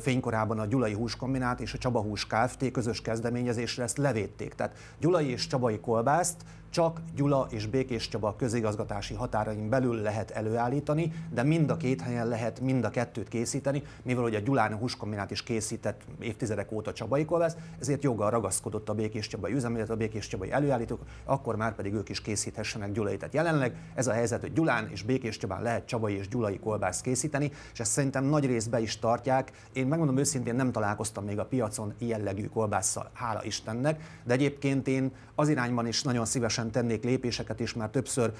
fénykorában 0.00 0.58
a 0.58 0.66
Gyulai 0.66 0.92
Húskombinát 0.92 1.60
és 1.60 1.74
a 1.74 1.78
Csaba 1.78 2.00
Hús 2.00 2.26
Kft. 2.26 2.70
közös 2.70 3.02
kezdeményezésre 3.02 3.82
ezt 3.82 3.98
levédték. 3.98 4.54
Tehát 4.54 4.76
Gyulai 4.98 5.30
és 5.30 5.46
Csabai 5.46 5.80
kolbászt 5.80 6.44
csak 6.70 7.00
Gyula 7.14 7.46
és 7.50 7.66
Békés 7.66 8.08
Csaba 8.08 8.36
közigazgatási 8.36 9.14
határain 9.14 9.68
belül 9.68 10.00
lehet 10.00 10.30
előállítani, 10.30 11.12
de 11.32 11.42
mind 11.42 11.70
a 11.70 11.76
két 11.76 12.00
helyen 12.00 12.28
lehet 12.28 12.60
mind 12.60 12.84
a 12.84 12.90
kettőt 12.90 13.28
készíteni, 13.28 13.82
mivel 14.02 14.22
hogy 14.22 14.34
a 14.34 14.38
Gyulán 14.38 14.72
a 14.72 14.76
húskombinát 14.76 15.30
is 15.30 15.42
készített 15.42 16.00
évtizedek 16.20 16.72
óta 16.72 16.92
Csabai 16.92 17.24
kolbász, 17.24 17.56
ezért 17.80 18.02
joggal 18.02 18.30
ragaszkodott 18.30 18.88
a 18.88 18.94
Békés 18.94 19.26
Csabai 19.26 19.52
üzem, 19.52 19.74
illetve 19.74 19.94
a 19.94 19.96
Békés 19.96 20.26
Csabai 20.26 20.52
előállítók, 20.52 21.00
akkor 21.24 21.56
már 21.56 21.74
pedig 21.74 21.92
ők 21.94 22.08
is 22.08 22.20
készíthessenek 22.22 22.92
Gyulai. 22.92 23.16
Tehát 23.16 23.34
jelenleg 23.34 23.74
ez 23.94 24.06
a 24.06 24.12
helyzet, 24.12 24.40
hogy 24.40 24.52
Gyulán 24.52 24.88
és 24.90 25.02
Békés 25.02 25.36
Csabán 25.36 25.62
lehet 25.62 25.86
Csabai 25.86 26.16
és 26.16 26.28
Gyulai 26.28 26.58
kolbászt 26.58 27.02
készíteni, 27.02 27.50
és 27.72 27.80
ezt 27.80 27.92
szerintem 27.92 28.24
nagy 28.24 28.46
részbe 28.46 28.80
is 28.80 28.98
tartják. 28.98 29.52
Én 29.72 29.86
megmondom 29.86 30.16
őszintén, 30.16 30.54
nem 30.54 30.72
találkoztam 30.72 31.24
még 31.24 31.38
a 31.38 31.44
piacon 31.44 31.94
jellegű 31.98 32.46
kolbásszal, 32.46 33.10
hála 33.12 33.44
Istennek, 33.44 34.20
de 34.24 34.32
egyébként 34.32 34.88
én 34.88 35.12
az 35.34 35.48
irányban 35.48 35.86
is 35.86 36.02
nagyon 36.02 36.24
szívesen 36.24 36.70
tennék 36.70 37.04
lépéseket, 37.04 37.60
és 37.60 37.74
már 37.74 37.88
többször 37.88 38.32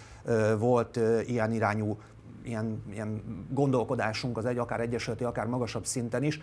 volt 0.59 1.01
ilyen 1.27 1.53
irányú 1.53 1.99
ilyen, 2.43 2.83
ilyen 2.93 3.23
gondolkodásunk 3.51 4.37
az 4.37 4.45
egy, 4.45 4.59
akár 4.59 4.81
egyesületi, 4.81 5.25
akár 5.25 5.47
magasabb 5.47 5.85
szinten 5.87 6.23
is, 6.23 6.41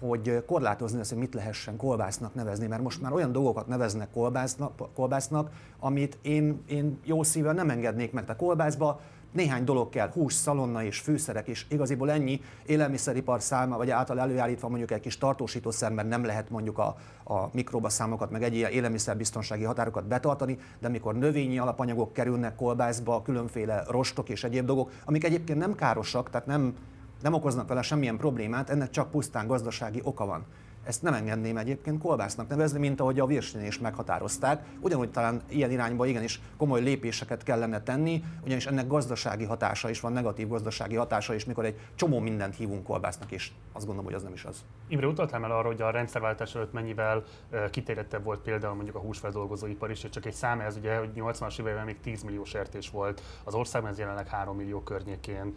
hogy 0.00 0.44
korlátozni 0.46 1.00
azt, 1.00 1.10
hogy 1.10 1.18
mit 1.18 1.34
lehessen 1.34 1.76
kolbásznak 1.76 2.34
nevezni, 2.34 2.66
mert 2.66 2.82
most 2.82 3.00
már 3.02 3.12
olyan 3.12 3.32
dolgokat 3.32 3.66
neveznek 3.66 4.10
kolbásznak, 4.10 4.94
kolbásznak 4.94 5.50
amit 5.78 6.18
én, 6.22 6.62
én 6.66 6.98
jó 7.04 7.22
szívvel 7.22 7.52
nem 7.52 7.70
engednék 7.70 8.12
meg. 8.12 8.30
A 8.30 8.36
kolbászba 8.36 9.00
néhány 9.36 9.64
dolog 9.64 9.88
kell, 9.88 10.10
hús, 10.12 10.32
szalonna 10.32 10.84
és 10.84 10.98
fűszerek, 10.98 11.48
és 11.48 11.66
igaziból 11.68 12.10
ennyi 12.10 12.40
élelmiszeripar 12.66 13.42
száma, 13.42 13.76
vagy 13.76 13.90
által 13.90 14.20
előállítva 14.20 14.68
mondjuk 14.68 14.90
egy 14.90 15.00
kis 15.00 15.18
tartósítószer, 15.18 15.92
mert 15.92 16.08
nem 16.08 16.24
lehet 16.24 16.50
mondjuk 16.50 16.78
a, 16.78 16.96
a 17.24 17.48
mikroba 17.52 17.88
számokat, 17.88 18.30
meg 18.30 18.42
egy 18.42 18.54
ilyen 18.54 18.70
élelmiszerbiztonsági 18.70 19.64
határokat 19.64 20.06
betartani, 20.06 20.58
de 20.78 20.86
amikor 20.86 21.14
növényi 21.14 21.58
alapanyagok 21.58 22.12
kerülnek 22.12 22.56
kolbászba, 22.56 23.22
különféle 23.22 23.84
rostok 23.88 24.28
és 24.28 24.44
egyéb 24.44 24.66
dolgok, 24.66 24.90
amik 25.04 25.24
egyébként 25.24 25.58
nem 25.58 25.74
károsak, 25.74 26.30
tehát 26.30 26.46
nem, 26.46 26.74
nem 27.22 27.32
okoznak 27.32 27.68
vele 27.68 27.82
semmilyen 27.82 28.16
problémát, 28.16 28.70
ennek 28.70 28.90
csak 28.90 29.10
pusztán 29.10 29.46
gazdasági 29.46 30.00
oka 30.04 30.26
van. 30.26 30.44
Ezt 30.86 31.02
nem 31.02 31.14
engedném 31.14 31.56
egyébként 31.56 32.02
kolbásznak 32.02 32.48
nevezni, 32.48 32.78
mint 32.78 33.00
ahogy 33.00 33.20
a 33.20 33.26
virsnél 33.26 33.66
is 33.66 33.78
meghatározták. 33.78 34.64
Ugyanúgy 34.80 35.10
talán 35.10 35.42
ilyen 35.48 35.70
irányba 35.70 36.06
igenis 36.06 36.40
komoly 36.56 36.80
lépéseket 36.80 37.42
kellene 37.42 37.82
tenni, 37.82 38.24
ugyanis 38.44 38.66
ennek 38.66 38.86
gazdasági 38.86 39.44
hatása 39.44 39.90
is 39.90 40.00
van, 40.00 40.12
negatív 40.12 40.48
gazdasági 40.48 40.94
hatása 40.94 41.34
is, 41.34 41.44
mikor 41.44 41.64
egy 41.64 41.80
csomó 41.94 42.18
mindent 42.18 42.56
hívunk 42.56 42.84
kolbásznak, 42.84 43.32
és 43.32 43.50
azt 43.72 43.86
gondolom, 43.86 44.04
hogy 44.04 44.14
az 44.14 44.22
nem 44.22 44.32
is 44.32 44.44
az. 44.44 44.64
Imre, 44.88 45.06
utaltál 45.06 45.44
el 45.44 45.50
arra, 45.50 45.66
hogy 45.66 45.82
a 45.82 45.90
rendszerváltás 45.90 46.54
előtt 46.54 46.72
mennyivel 46.72 47.22
kitérettebb 47.70 48.24
volt 48.24 48.40
például 48.40 48.74
mondjuk 48.74 48.96
a 48.96 49.00
húsfeldolgozóipar 49.00 49.90
is, 49.90 50.04
és 50.04 50.10
csak 50.10 50.26
egy 50.26 50.34
szám 50.34 50.60
ez 50.60 50.76
ugye, 50.76 50.96
hogy 50.96 51.10
80-as 51.16 51.60
években 51.60 51.84
még 51.84 52.00
10 52.00 52.22
millió 52.22 52.44
sertés 52.44 52.90
volt 52.90 53.22
az 53.44 53.54
országban, 53.54 53.90
ez 53.90 53.98
jelenleg 53.98 54.28
3 54.28 54.56
millió 54.56 54.80
környékén 54.80 55.54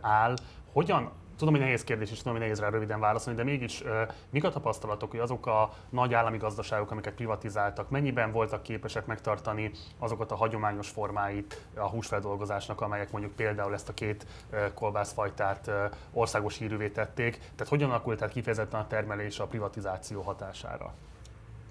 áll. 0.00 0.34
Hogyan 0.72 1.10
Tudom, 1.36 1.54
hogy 1.54 1.62
nehéz 1.62 1.84
kérdés, 1.84 2.10
és 2.10 2.18
tudom, 2.18 2.32
hogy 2.32 2.42
nehéz 2.42 2.60
rá 2.60 2.68
röviden 2.68 3.00
válaszolni, 3.00 3.38
de 3.38 3.44
mégis 3.44 3.82
mik 4.30 4.44
a 4.44 4.50
tapasztalatok, 4.50 5.10
hogy 5.10 5.20
azok 5.20 5.46
a 5.46 5.72
nagy 5.88 6.14
állami 6.14 6.36
gazdaságok, 6.36 6.90
amiket 6.90 7.14
privatizáltak, 7.14 7.90
mennyiben 7.90 8.32
voltak 8.32 8.62
képesek 8.62 9.06
megtartani 9.06 9.70
azokat 9.98 10.30
a 10.30 10.36
hagyományos 10.36 10.88
formáit 10.88 11.66
a 11.74 11.88
húsfeldolgozásnak, 11.88 12.80
amelyek 12.80 13.10
mondjuk 13.10 13.32
például 13.32 13.74
ezt 13.74 13.88
a 13.88 13.94
két 13.94 14.26
kolbászfajtát 14.74 15.70
országos 16.12 16.58
hírűvé 16.58 16.88
tették. 16.88 17.38
Tehát 17.38 17.68
hogyan 17.68 17.90
alakult 17.90 18.18
tehát 18.18 18.32
kifejezetten 18.32 18.80
a 18.80 18.86
termelés 18.86 19.38
a 19.38 19.46
privatizáció 19.46 20.22
hatására? 20.22 20.94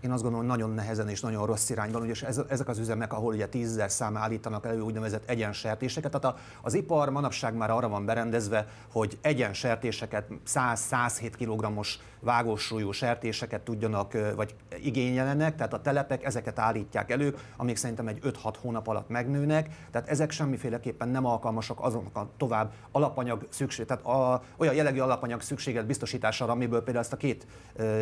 Én 0.05 0.11
azt 0.11 0.23
gondolom, 0.23 0.47
hogy 0.47 0.57
nagyon 0.57 0.75
nehezen 0.75 1.09
és 1.09 1.21
nagyon 1.21 1.45
rossz 1.45 1.69
irányban, 1.69 2.01
ugyanis 2.01 2.21
ezek 2.49 2.67
az 2.67 2.79
üzemek, 2.79 3.13
ahol 3.13 3.33
ugye 3.33 3.47
tízzer 3.47 3.91
szám 3.91 4.17
állítanak 4.17 4.65
elő 4.65 4.79
úgynevezett 4.79 5.29
egyensertéseket, 5.29 6.11
tehát 6.11 6.39
az 6.61 6.73
ipar 6.73 7.09
manapság 7.09 7.55
már 7.55 7.69
arra 7.71 7.89
van 7.89 8.05
berendezve, 8.05 8.67
hogy 8.91 9.17
egyensertéseket, 9.21 10.27
100-107 10.47 11.31
kg-os 11.37 11.99
vágósúlyú 12.25 12.91
sertéseket 12.91 13.61
tudjanak, 13.61 14.17
vagy 14.35 14.55
igényelenek, 14.83 15.55
tehát 15.55 15.73
a 15.73 15.81
telepek 15.81 16.25
ezeket 16.25 16.59
állítják 16.59 17.11
elő, 17.11 17.35
amik 17.57 17.75
szerintem 17.75 18.07
egy 18.07 18.19
5-6 18.23 18.53
hónap 18.61 18.87
alatt 18.87 19.09
megnőnek, 19.09 19.69
tehát 19.91 20.09
ezek 20.09 20.31
semmiféleképpen 20.31 21.09
nem 21.09 21.25
alkalmasak 21.25 21.79
azonnak 21.79 22.17
a 22.17 22.29
tovább 22.37 22.71
alapanyag 22.91 23.47
szükség, 23.49 23.85
tehát 23.85 24.05
a, 24.05 24.43
olyan 24.57 24.73
jellegű 24.73 24.99
alapanyag 24.99 25.41
szükséget 25.41 25.85
biztosítására, 25.85 26.51
amiből 26.51 26.83
például 26.83 27.03
ezt 27.03 27.13
a 27.13 27.17
két 27.17 27.47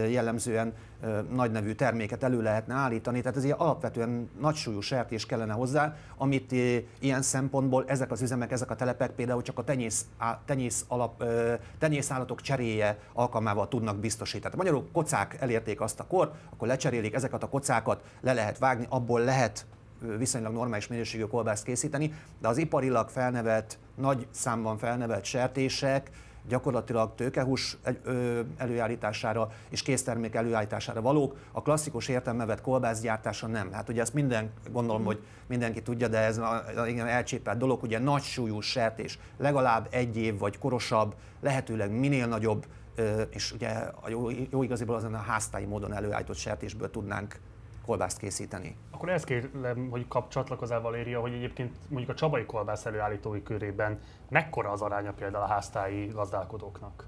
jellemzően 0.10 0.74
nagy 1.34 1.52
nevű 1.52 1.74
terméket 1.74 2.24
elő 2.24 2.42
lehetne 2.42 2.74
állítani, 2.74 3.22
tehát 3.22 3.38
ez 3.38 3.44
ilyen 3.44 3.58
alapvetően 3.58 4.30
nagysúlyú 4.40 4.82
sertés 4.82 5.26
kellene 5.26 5.54
hozzá, 5.54 5.96
amit 6.18 6.52
ilyen 7.00 7.22
szempontból 7.22 7.84
ezek 7.88 8.12
az 8.12 8.22
üzemek, 8.22 8.52
ezek 8.52 8.72
a 8.72 8.76
telepek 8.76 9.12
például 9.12 9.42
csak 9.42 9.58
a 9.58 9.64
tenyész, 9.64 10.06
tenyész 10.46 10.86
alap, 10.88 11.24
tenyészállatok 11.80 12.42
cseréje 12.42 13.00
alkalmával 13.14 13.68
tudnak 13.68 13.98
biztosítani 13.98 14.13
biztosítani. 14.14 14.56
Magyarul 14.56 14.90
kocák 14.92 15.38
elérték 15.40 15.82
azt 15.82 16.00
a 16.00 16.08
kor, 16.08 16.32
akkor 16.50 16.68
lecserélik 16.68 17.14
ezeket 17.14 17.44
a 17.44 17.50
kocákat, 17.50 18.04
le 18.22 18.34
lehet 18.34 18.58
vágni, 18.58 18.86
abból 18.90 19.22
lehet 19.22 19.66
viszonylag 20.18 20.54
normális 20.54 20.88
minőségű 20.88 21.24
kolbászt 21.24 21.64
készíteni, 21.64 22.14
de 22.42 22.48
az 22.48 22.58
iparilag 22.58 23.10
felnevett, 23.10 23.78
nagy 23.96 24.28
számban 24.32 24.78
felnevett 24.78 25.24
sertések, 25.24 26.10
gyakorlatilag 26.48 27.16
tőkehús 27.16 27.78
előállítására 28.58 29.52
és 29.70 29.82
késztermék 29.82 30.36
előállítására 30.36 31.02
valók, 31.02 31.36
a 31.52 31.62
klasszikus 31.62 32.08
értelme 32.08 32.46
vett 32.46 32.62
kolbászgyártása 32.62 33.48
nem. 33.48 33.72
Hát 33.72 33.90
ugye 33.90 34.02
ezt 34.02 34.14
minden, 34.14 34.52
gondolom, 34.72 35.04
hogy 35.04 35.24
mindenki 35.48 35.82
tudja, 35.82 36.08
de 36.08 36.18
ez 36.18 36.42
igen 36.88 37.08
elcsépelt 37.08 37.58
dolog, 37.58 37.84
ugye 37.84 38.00
nagy 38.00 38.22
súlyú 38.22 38.60
sertés, 38.60 39.20
legalább 39.38 39.88
egy 39.90 40.18
év 40.18 40.38
vagy 40.38 40.58
korosabb, 40.58 41.16
lehetőleg 41.42 41.92
minél 41.92 42.28
nagyobb 42.28 42.66
és 43.30 43.52
ugye 43.52 43.70
a 44.02 44.10
jó, 44.10 44.30
jó 44.30 44.64
igaziból 44.64 44.96
azon 44.96 45.14
a 45.14 45.18
háztáji 45.18 45.66
módon 45.66 45.94
előállított 45.94 46.36
sertésből 46.36 46.90
tudnánk 46.90 47.40
kolbászt 47.86 48.18
készíteni. 48.18 48.76
Akkor 48.92 49.10
ezt 49.10 49.26
kérem, 49.26 49.90
hogy 49.90 50.08
kap 50.08 50.30
csatlakozál 50.30 50.82
Valéria, 50.82 51.20
hogy 51.20 51.34
egyébként 51.34 51.76
mondjuk 51.88 52.12
a 52.12 52.14
csabai 52.14 52.46
kolbász 52.46 52.86
előállítói 52.86 53.44
körében 53.44 54.00
mekkora 54.30 54.72
az 54.72 54.82
aránya 54.82 55.14
például 55.14 55.44
a 55.44 55.48
háztáji 55.48 56.08
gazdálkodóknak? 56.08 57.06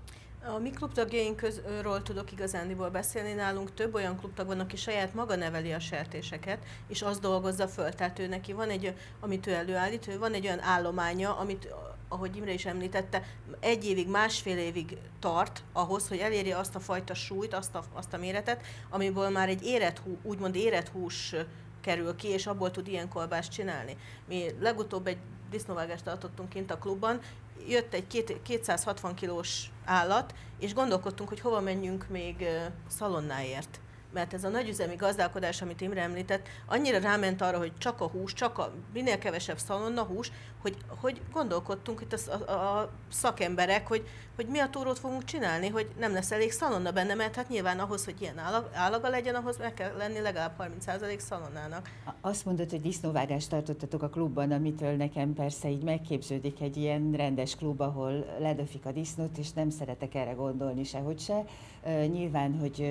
A 0.56 0.60
mi 0.60 0.70
klubtagjainkról 0.70 2.02
tudok 2.02 2.32
igazándiból 2.32 2.90
beszélni. 2.90 3.34
Nálunk 3.34 3.74
több 3.74 3.94
olyan 3.94 4.18
klubtag 4.18 4.48
van, 4.48 4.60
aki 4.60 4.76
saját 4.76 5.14
maga 5.14 5.36
neveli 5.36 5.72
a 5.74 5.80
sertéseket, 5.80 6.66
és 6.88 7.02
azt 7.02 7.22
dolgozza 7.22 7.68
föl. 7.68 7.90
Tehát 7.90 8.20
ő 8.20 8.28
neki 8.28 8.54
van 8.54 8.70
egy, 8.70 8.96
amit 9.20 9.48
ő 9.48 9.54
előállít, 9.54 10.08
ő 10.08 10.18
van 10.18 10.34
egy 10.34 10.46
olyan 10.46 10.62
állománya, 10.62 11.38
amit 11.38 11.74
ahogy 12.16 12.36
Imre 12.36 12.54
is 12.54 12.66
említette, 12.66 13.24
egy 13.60 13.86
évig, 13.86 14.08
másfél 14.08 14.58
évig 14.58 14.98
tart 15.20 15.64
ahhoz, 15.74 16.08
hogy 16.08 16.18
elérje 16.18 16.58
azt 16.58 16.76
a 16.76 16.80
fajta 16.80 17.14
súlyt, 17.14 17.54
azt 17.54 17.76
a, 17.76 17.84
azt 17.94 18.14
a 18.14 18.18
méretet, 18.18 18.62
amiből 18.90 19.30
már 19.30 19.50
egy 19.50 19.64
érett, 19.64 20.00
hú, 20.00 20.18
úgymond 20.24 20.56
érett 20.56 20.90
hús 20.90 21.36
kerül 21.82 22.16
ki, 22.16 22.28
és 22.28 22.48
abból 22.48 22.72
tud 22.72 22.88
ilyen 22.88 23.10
kolbást 23.10 23.52
csinálni. 23.52 23.98
Mi 24.28 24.46
legutóbb 24.60 25.08
egy 25.08 25.18
disznóvágást 25.50 26.04
tartottunk 26.04 26.50
kint 26.50 26.72
a 26.72 26.78
klubban, 26.78 27.20
jött 27.68 27.94
egy 27.94 28.08
két, 28.08 28.42
260 28.42 29.16
kilós 29.16 29.72
állat, 29.86 30.34
és 30.60 30.74
gondolkodtunk, 30.74 31.30
hogy 31.30 31.40
hova 31.40 31.62
menjünk 31.62 32.08
még 32.08 32.48
szalonnáért 32.88 33.80
mert 34.16 34.34
ez 34.34 34.44
a 34.44 34.50
nagyüzemi 34.50 34.96
gazdálkodás, 34.96 35.62
amit 35.62 35.82
Imre 35.82 36.02
említett, 36.02 36.48
annyira 36.66 37.00
ráment 37.00 37.42
arra, 37.42 37.58
hogy 37.58 37.72
csak 37.78 38.02
a 38.02 38.08
hús, 38.08 38.34
csak 38.34 38.58
a 38.58 38.72
minél 38.94 39.18
kevesebb 39.18 39.58
szalonna 39.58 40.04
hús, 40.04 40.32
hogy, 40.62 40.78
hogy 41.02 41.22
gondolkodtunk 41.34 42.02
itt 42.02 42.14
a, 42.14 42.52
a, 42.52 42.80
a 42.80 42.90
szakemberek, 43.12 43.88
hogy, 43.88 44.08
hogy 44.36 44.48
mi 44.48 44.60
a 44.60 44.70
túrót 44.70 45.00
fogunk 45.00 45.24
csinálni, 45.24 45.68
hogy 45.68 45.88
nem 46.00 46.14
lesz 46.14 46.32
elég 46.32 46.52
szalonna 46.52 46.92
benne, 46.92 47.14
mert 47.14 47.36
hát 47.36 47.50
nyilván 47.50 47.80
ahhoz, 47.80 48.06
hogy 48.06 48.22
ilyen 48.22 48.38
állag, 48.38 48.70
állaga 48.74 49.10
legyen, 49.10 49.36
ahhoz 49.36 49.58
meg 49.58 49.74
kell 49.74 49.96
lenni 49.98 50.20
legalább 50.20 50.72
30% 50.88 51.20
szalonnának. 51.20 51.90
Azt 52.22 52.46
mondod, 52.46 52.70
hogy 52.70 52.82
disznóvágást 52.82 53.50
tartottatok 53.50 54.02
a 54.02 54.10
klubban, 54.10 54.52
amitől 54.52 54.96
nekem 54.96 55.34
persze 55.34 55.70
így 55.70 55.84
megképződik 55.84 56.62
egy 56.62 56.78
ilyen 56.78 57.12
rendes 57.12 57.56
klub, 57.56 57.82
ahol 57.82 58.36
ledöfik 58.40 58.86
a 58.86 58.92
disznót, 58.92 59.38
és 59.38 59.52
nem 59.52 59.70
szeretek 59.70 60.16
erre 60.16 60.32
gondolni 60.32 60.84
sehogy 60.84 61.20
se. 61.20 61.44
Nyilván, 62.12 62.60
hogy 62.60 62.82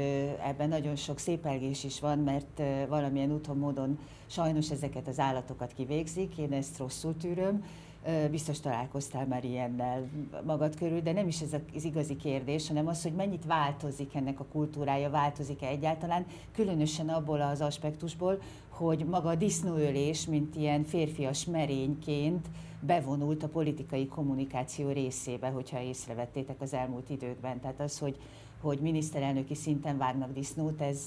ebben 0.46 0.68
nagyon 0.68 0.96
sok 0.96 1.18
szépelgés 1.18 1.84
is 1.84 2.00
van, 2.00 2.18
mert 2.18 2.62
valamilyen 2.88 3.32
úton 3.32 3.58
módon 3.58 3.98
sajnos 4.26 4.70
ezeket 4.70 5.08
az 5.08 5.18
állatokat 5.18 5.72
kivégzik, 5.72 6.38
én 6.38 6.52
ezt 6.52 6.78
rosszul 6.78 7.16
tűröm, 7.16 7.64
Biztos 8.30 8.60
találkoztál 8.60 9.26
már 9.26 9.44
ilyennel 9.44 10.08
magad 10.44 10.76
körül, 10.76 11.00
de 11.00 11.12
nem 11.12 11.28
is 11.28 11.40
ez 11.40 11.52
az 11.74 11.84
igazi 11.84 12.16
kérdés, 12.16 12.68
hanem 12.68 12.86
az, 12.86 13.02
hogy 13.02 13.12
mennyit 13.12 13.44
változik 13.44 14.14
ennek 14.14 14.40
a 14.40 14.44
kultúrája, 14.44 15.10
változik-e 15.10 15.66
egyáltalán, 15.66 16.26
különösen 16.52 17.08
abból 17.08 17.40
az 17.40 17.60
aspektusból, 17.60 18.38
hogy 18.68 19.04
maga 19.04 19.28
a 19.28 19.34
disznóölés, 19.34 20.26
mint 20.26 20.56
ilyen 20.56 20.84
férfias 20.84 21.44
merényként 21.44 22.46
bevonult 22.80 23.42
a 23.42 23.48
politikai 23.48 24.06
kommunikáció 24.06 24.90
részébe, 24.90 25.48
hogyha 25.48 25.80
észrevettétek 25.80 26.60
az 26.60 26.74
elmúlt 26.74 27.10
időkben. 27.10 27.60
Tehát 27.60 27.80
az, 27.80 27.98
hogy, 27.98 28.16
hogy 28.64 28.78
miniszterelnöki 28.80 29.54
szinten 29.54 29.98
vágnak 29.98 30.32
disznót, 30.32 30.80
ez 30.80 30.98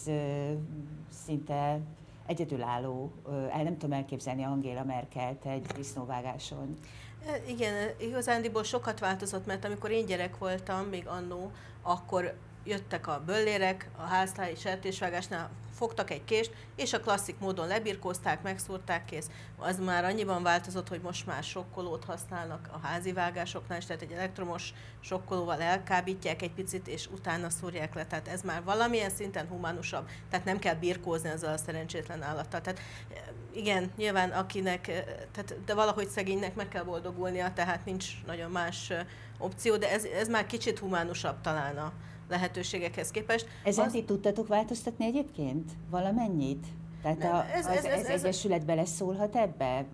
szinte 1.26 1.80
egyedülálló. 2.26 3.12
El 3.52 3.64
nem 3.64 3.78
tudom 3.78 3.98
elképzelni 3.98 4.44
Angéla 4.44 4.84
Merkelt 4.84 5.46
egy 5.46 5.66
disznóvágáson. 5.66 6.78
E, 7.26 7.42
igen, 7.48 7.74
igazándiból 8.00 8.64
sokat 8.64 9.00
változott, 9.00 9.46
mert 9.46 9.66
amikor 9.66 9.92
én 9.92 10.06
gyerek 10.06 10.38
voltam, 10.38 10.86
még 10.86 11.08
annó, 11.08 11.52
akkor 11.82 12.38
jöttek 12.68 13.08
a 13.08 13.22
böllérek, 13.26 13.90
a 13.98 14.02
háztáji 14.02 14.56
sertésvágásnál 14.56 15.50
fogtak 15.78 16.12
egy 16.12 16.24
kést, 16.24 16.52
és 16.76 16.94
a 16.94 17.00
klasszik 17.00 17.40
módon 17.40 17.68
lebirkózták, 17.68 18.42
megszúrták, 18.42 19.06
kész. 19.06 19.30
Az 19.58 19.80
már 19.80 20.04
annyiban 20.04 20.44
változott, 20.44 20.88
hogy 20.88 21.02
most 21.02 21.26
már 21.26 21.44
sokkolót 21.44 22.04
használnak 22.04 22.70
a 22.72 22.88
házi 22.88 23.14
vágásoknál, 23.14 23.78
és 23.78 23.86
tehát 23.86 24.02
egy 24.02 24.12
elektromos 24.12 24.74
sokkolóval 25.00 25.62
elkábítják 25.62 26.42
egy 26.42 26.52
picit, 26.52 26.88
és 26.88 27.08
utána 27.08 27.50
szúrják 27.50 27.94
le. 27.94 28.06
Tehát 28.06 28.28
ez 28.28 28.42
már 28.42 28.64
valamilyen 28.64 29.10
szinten 29.10 29.48
humánusabb. 29.48 30.10
Tehát 30.30 30.46
nem 30.46 30.60
kell 30.60 30.76
birkózni 30.76 31.30
ezzel 31.30 31.54
a 31.54 31.58
szerencsétlen 31.58 32.24
állattal. 32.24 32.62
Tehát 32.62 32.80
eh, 33.14 33.18
igen, 33.52 33.92
nyilván 33.98 34.30
akinek, 34.30 34.88
eh, 34.88 35.04
tehát, 35.32 35.64
de 35.66 35.74
valahogy 35.74 36.08
szegénynek 36.08 36.56
meg 36.56 36.68
kell 36.68 36.84
boldogulnia, 36.84 37.54
tehát 37.54 37.86
nincs 37.86 38.06
nagyon 38.26 38.52
más 38.52 38.90
eh, 38.90 39.06
opció, 39.38 39.78
de 39.78 39.92
ez, 39.92 40.04
ez 40.04 40.28
már 40.28 40.46
kicsit 40.46 40.80
humánusabb 40.80 41.42
talán 41.42 41.78
a, 41.78 41.94
lehetőségekhez 42.30 43.12
képest. 43.12 43.48
Ezen 43.64 43.86
az... 43.86 43.92
ti 43.92 44.04
tudtatok 44.04 44.48
változtatni 44.48 45.06
egyébként? 45.06 45.72
Valamennyit? 45.90 46.66
Tehát 47.02 47.24
a, 47.24 47.56
ez, 47.56 47.66
ez, 47.66 47.78
az, 47.78 47.86
ez, 47.86 48.06
ez, 48.06 48.24
Egyesület 48.24 48.66
beleszólhat 48.66 49.36
ebbe? 49.36 49.86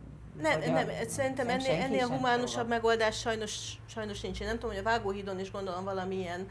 Nem, 0.41 0.61
a, 0.61 0.71
nem, 0.71 0.87
szerintem 1.07 1.49
ennél, 1.49 1.81
ennél 1.81 2.07
humánusabb 2.07 2.67
megoldás 2.67 3.19
sajnos, 3.19 3.73
sajnos 3.85 4.21
nincs. 4.21 4.39
Én 4.39 4.47
nem 4.47 4.55
tudom, 4.55 4.69
hogy 4.69 4.79
a 4.79 4.83
Vágóhídon 4.83 5.39
is 5.39 5.51
gondolom 5.51 5.83
valamilyen 5.83 6.47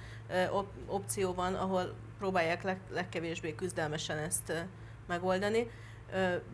op, 0.52 0.66
opció 0.86 1.32
van, 1.32 1.54
ahol 1.54 1.94
próbálják 2.18 2.62
leg, 2.62 2.80
legkevésbé 2.90 3.54
küzdelmesen 3.54 4.18
ezt 4.18 4.66
megoldani. 5.06 5.70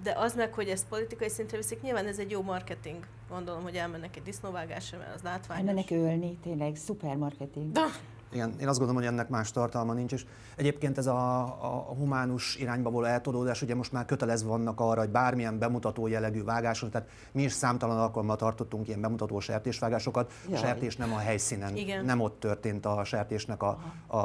De 0.03 0.13
az 0.17 0.35
meg, 0.35 0.53
hogy 0.53 0.69
ezt 0.69 0.87
politikai 0.89 1.29
szintre 1.29 1.57
viszik, 1.57 1.81
nyilván 1.81 2.07
ez 2.07 2.19
egy 2.19 2.31
jó 2.31 2.43
marketing. 2.43 3.07
Gondolom, 3.29 3.63
hogy 3.63 3.77
elmennek 3.77 4.17
egy 4.17 4.23
disznóvágásra, 4.23 4.99
mert 4.99 5.15
az 5.15 5.23
látványos. 5.23 5.69
Elmennek 5.69 5.91
ölni, 5.91 6.39
tényleg, 6.43 6.77
szuper 6.77 7.17
marketing. 7.17 7.73
De, 7.73 7.85
igen, 8.33 8.55
én 8.61 8.69
azt 8.69 8.79
gondolom, 8.79 9.03
hogy 9.03 9.13
ennek 9.13 9.29
más 9.29 9.51
tartalma 9.51 9.93
nincs, 9.93 10.13
és 10.13 10.25
egyébként 10.57 10.99
ez 10.99 11.07
a, 11.07 11.41
a 11.43 11.95
humánus 11.99 12.57
irányba 12.57 12.91
való 12.91 13.05
eltolódás, 13.05 13.63
ugye 13.63 13.75
most 13.75 13.93
már 13.93 14.05
kötelezve 14.05 14.49
vannak 14.49 14.81
arra, 14.81 15.01
hogy 15.01 15.09
bármilyen 15.09 15.59
bemutató 15.59 16.07
jellegű 16.07 16.45
vágáson, 16.45 16.91
tehát 16.91 17.09
mi 17.33 17.43
is 17.43 17.53
számtalan 17.53 17.99
alkalommal 17.99 18.37
tartottunk 18.37 18.89
ilyen 18.89 19.01
bemutató 19.01 19.41
sertésvágásokat, 19.41 20.33
Jaj. 20.49 20.55
a 20.55 20.59
sertés 20.59 20.97
nem 20.97 21.13
a 21.13 21.19
helyszínen, 21.19 21.77
Igen. 21.77 22.05
nem 22.05 22.21
ott 22.21 22.41
történt 22.41 22.87
a 22.87 23.05
sertésnek 23.05 23.63
a, 23.63 23.79
a, 24.07 24.19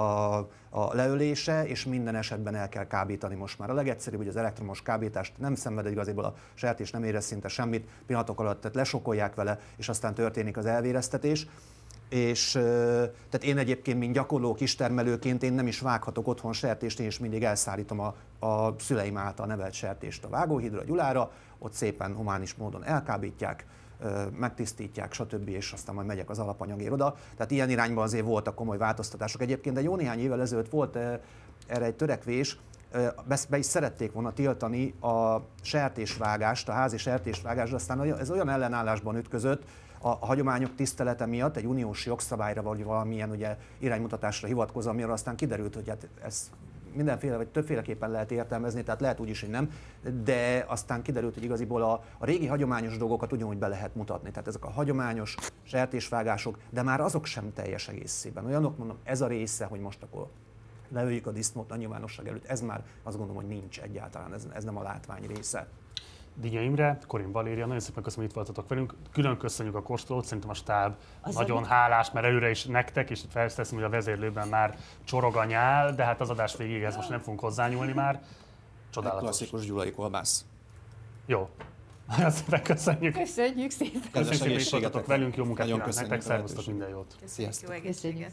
a 0.69 0.93
leölése, 0.93 1.65
és 1.65 1.85
minden 1.85 2.15
esetben 2.15 2.55
el 2.55 2.69
kell 2.69 2.87
kábítani 2.87 3.35
most 3.35 3.59
már. 3.59 3.69
A 3.69 3.73
legegyszerűbb, 3.73 4.19
hogy 4.19 4.27
az 4.27 4.35
elektromos 4.35 4.81
kábítást 4.81 5.33
nem 5.37 5.55
szenved 5.55 5.85
igaziból 5.85 6.23
a 6.23 6.35
sertés, 6.53 6.91
nem 6.91 7.03
érez 7.03 7.25
szinte 7.25 7.47
semmit, 7.47 7.89
pillanatok 8.05 8.39
alatt 8.39 8.61
tehát 8.61 8.75
lesokolják 8.75 9.35
vele, 9.35 9.59
és 9.77 9.89
aztán 9.89 10.13
történik 10.13 10.57
az 10.57 10.65
elvéreztetés 10.65 11.47
és 12.13 12.51
tehát 13.29 13.43
én 13.43 13.57
egyébként, 13.57 13.99
mint 13.99 14.13
gyakorló 14.13 14.53
kistermelőként 14.53 15.43
én 15.43 15.53
nem 15.53 15.67
is 15.67 15.79
vághatok 15.79 16.27
otthon 16.27 16.53
sertést, 16.53 16.99
én 16.99 17.07
is 17.07 17.19
mindig 17.19 17.43
elszállítom 17.43 17.99
a, 17.99 18.15
a 18.47 18.75
szüleim 18.79 19.17
által 19.17 19.45
nevelt 19.45 19.73
sertést 19.73 20.23
a 20.23 20.29
vágóhídra, 20.29 20.83
Gyulára, 20.83 21.31
ott 21.59 21.73
szépen 21.73 22.15
humánis 22.15 22.53
módon 22.53 22.83
elkábítják, 22.83 23.65
megtisztítják, 24.37 25.13
stb. 25.13 25.49
és 25.49 25.71
aztán 25.71 25.95
majd 25.95 26.07
megyek 26.07 26.29
az 26.29 26.39
alapanyagért 26.39 26.91
oda. 26.91 27.15
Tehát 27.35 27.51
ilyen 27.51 27.69
irányban 27.69 28.03
azért 28.03 28.25
voltak 28.25 28.55
komoly 28.55 28.77
változtatások. 28.77 29.41
Egyébként 29.41 29.75
de 29.75 29.81
jó 29.81 29.95
néhány 29.95 30.19
évvel 30.19 30.41
ezelőtt 30.41 30.69
volt 30.69 30.95
erre 31.67 31.85
egy 31.85 31.95
törekvés, 31.95 32.57
be 33.49 33.57
is 33.57 33.65
szerették 33.65 34.11
volna 34.11 34.33
tiltani 34.33 34.93
a 35.01 35.41
sertésvágást, 35.61 36.69
a 36.69 36.71
házi 36.71 36.97
sertésvágást, 36.97 37.73
aztán 37.73 38.19
ez 38.19 38.31
olyan 38.31 38.49
ellenállásban 38.49 39.15
ütközött, 39.15 39.63
a 40.05 40.25
hagyományok 40.25 40.75
tisztelete 40.75 41.25
miatt 41.25 41.57
egy 41.57 41.65
uniós 41.65 42.05
jogszabályra 42.05 42.61
vagy 42.61 42.83
valamilyen 42.83 43.29
ugye, 43.29 43.57
iránymutatásra 43.79 44.47
hivatkozva, 44.47 44.91
amiről 44.91 45.11
aztán 45.11 45.35
kiderült, 45.35 45.75
hogy 45.75 45.87
hát 45.87 46.07
ez 46.23 46.49
mindenféle 46.95 47.37
vagy 47.37 47.47
többféleképpen 47.47 48.11
lehet 48.11 48.31
értelmezni, 48.31 48.83
tehát 48.83 49.01
lehet 49.01 49.19
úgy 49.19 49.29
is, 49.29 49.41
hogy 49.41 49.49
nem, 49.49 49.71
de 50.23 50.65
aztán 50.67 51.01
kiderült, 51.01 51.33
hogy 51.33 51.43
igaziból 51.43 51.81
a, 51.81 52.03
a 52.17 52.25
régi 52.25 52.47
hagyományos 52.47 52.97
dolgokat 52.97 53.31
ugyanúgy 53.31 53.57
be 53.57 53.67
lehet 53.67 53.95
mutatni. 53.95 54.29
Tehát 54.29 54.47
ezek 54.47 54.65
a 54.65 54.69
hagyományos 54.69 55.35
sertésvágások, 55.63 56.57
de 56.69 56.81
már 56.81 57.01
azok 57.01 57.25
sem 57.25 57.53
teljes 57.53 57.87
egészében. 57.87 58.45
Olyanok 58.45 58.77
mondom, 58.77 58.97
ez 59.03 59.21
a 59.21 59.27
része, 59.27 59.65
hogy 59.65 59.79
most 59.79 60.03
akkor 60.03 60.27
leöljük 60.89 61.27
a 61.27 61.31
disznót 61.31 61.71
a 61.71 61.75
nyilvánosság 61.75 62.27
előtt, 62.27 62.45
ez 62.45 62.61
már 62.61 62.83
azt 63.03 63.17
gondolom, 63.17 63.41
hogy 63.41 63.51
nincs 63.51 63.81
egyáltalán, 63.81 64.33
ez, 64.33 64.47
ez 64.53 64.63
nem 64.63 64.77
a 64.77 64.81
látvány 64.81 65.27
része. 65.27 65.67
Dinya 66.35 66.61
Imre, 66.61 66.97
Korin 67.07 67.31
Valéria, 67.31 67.65
nagyon 67.65 67.79
szépen 67.79 68.03
köszönöm, 68.03 68.25
hogy 68.25 68.29
itt 68.29 68.43
voltatok 68.45 68.69
velünk. 68.69 68.93
Külön 69.11 69.37
köszönjük 69.37 69.75
a 69.75 69.81
kóstolót, 69.81 70.25
szerintem 70.25 70.49
a 70.49 70.53
stáb 70.53 70.95
az 71.21 71.35
nagyon 71.35 71.57
amit... 71.57 71.69
hálás, 71.69 72.11
mert 72.11 72.25
előre 72.25 72.49
is 72.49 72.65
nektek, 72.65 73.09
és 73.09 73.21
felteszem, 73.29 73.75
hogy 73.75 73.83
a 73.83 73.89
vezérlőben 73.89 74.47
már 74.47 74.77
csorog 75.03 75.35
a 75.35 75.45
nyál, 75.45 75.95
de 75.95 76.03
hát 76.03 76.21
az 76.21 76.29
adás 76.29 76.55
végéhez 76.57 76.95
most 76.95 77.09
nem 77.09 77.19
fogunk 77.19 77.39
hozzányúlni 77.39 77.93
már. 77.93 78.21
Csodálatos. 78.89 79.21
Egy 79.21 79.35
klasszikus 79.35 79.65
gyulai 79.65 79.91
kolbász. 79.91 80.45
Jó. 81.25 81.49
Nagyon 82.07 82.31
szépen 82.31 82.63
köszönjük. 82.63 83.13
Köszönjük 83.13 83.71
szépen. 83.71 84.11
Köszönjük, 84.11 84.41
hogy 84.41 84.61
itt 84.61 84.69
voltatok 84.69 85.05
velünk, 85.05 85.35
jó 85.35 85.43
munkát 85.43 85.65
kívánok 85.65 85.93
nektek, 85.93 86.21
szervusztok, 86.21 86.65
minden 86.65 86.89
jót. 86.89 87.15
Köszönjük, 87.21 87.53
jó 87.61 87.69
egészséget. 87.69 88.31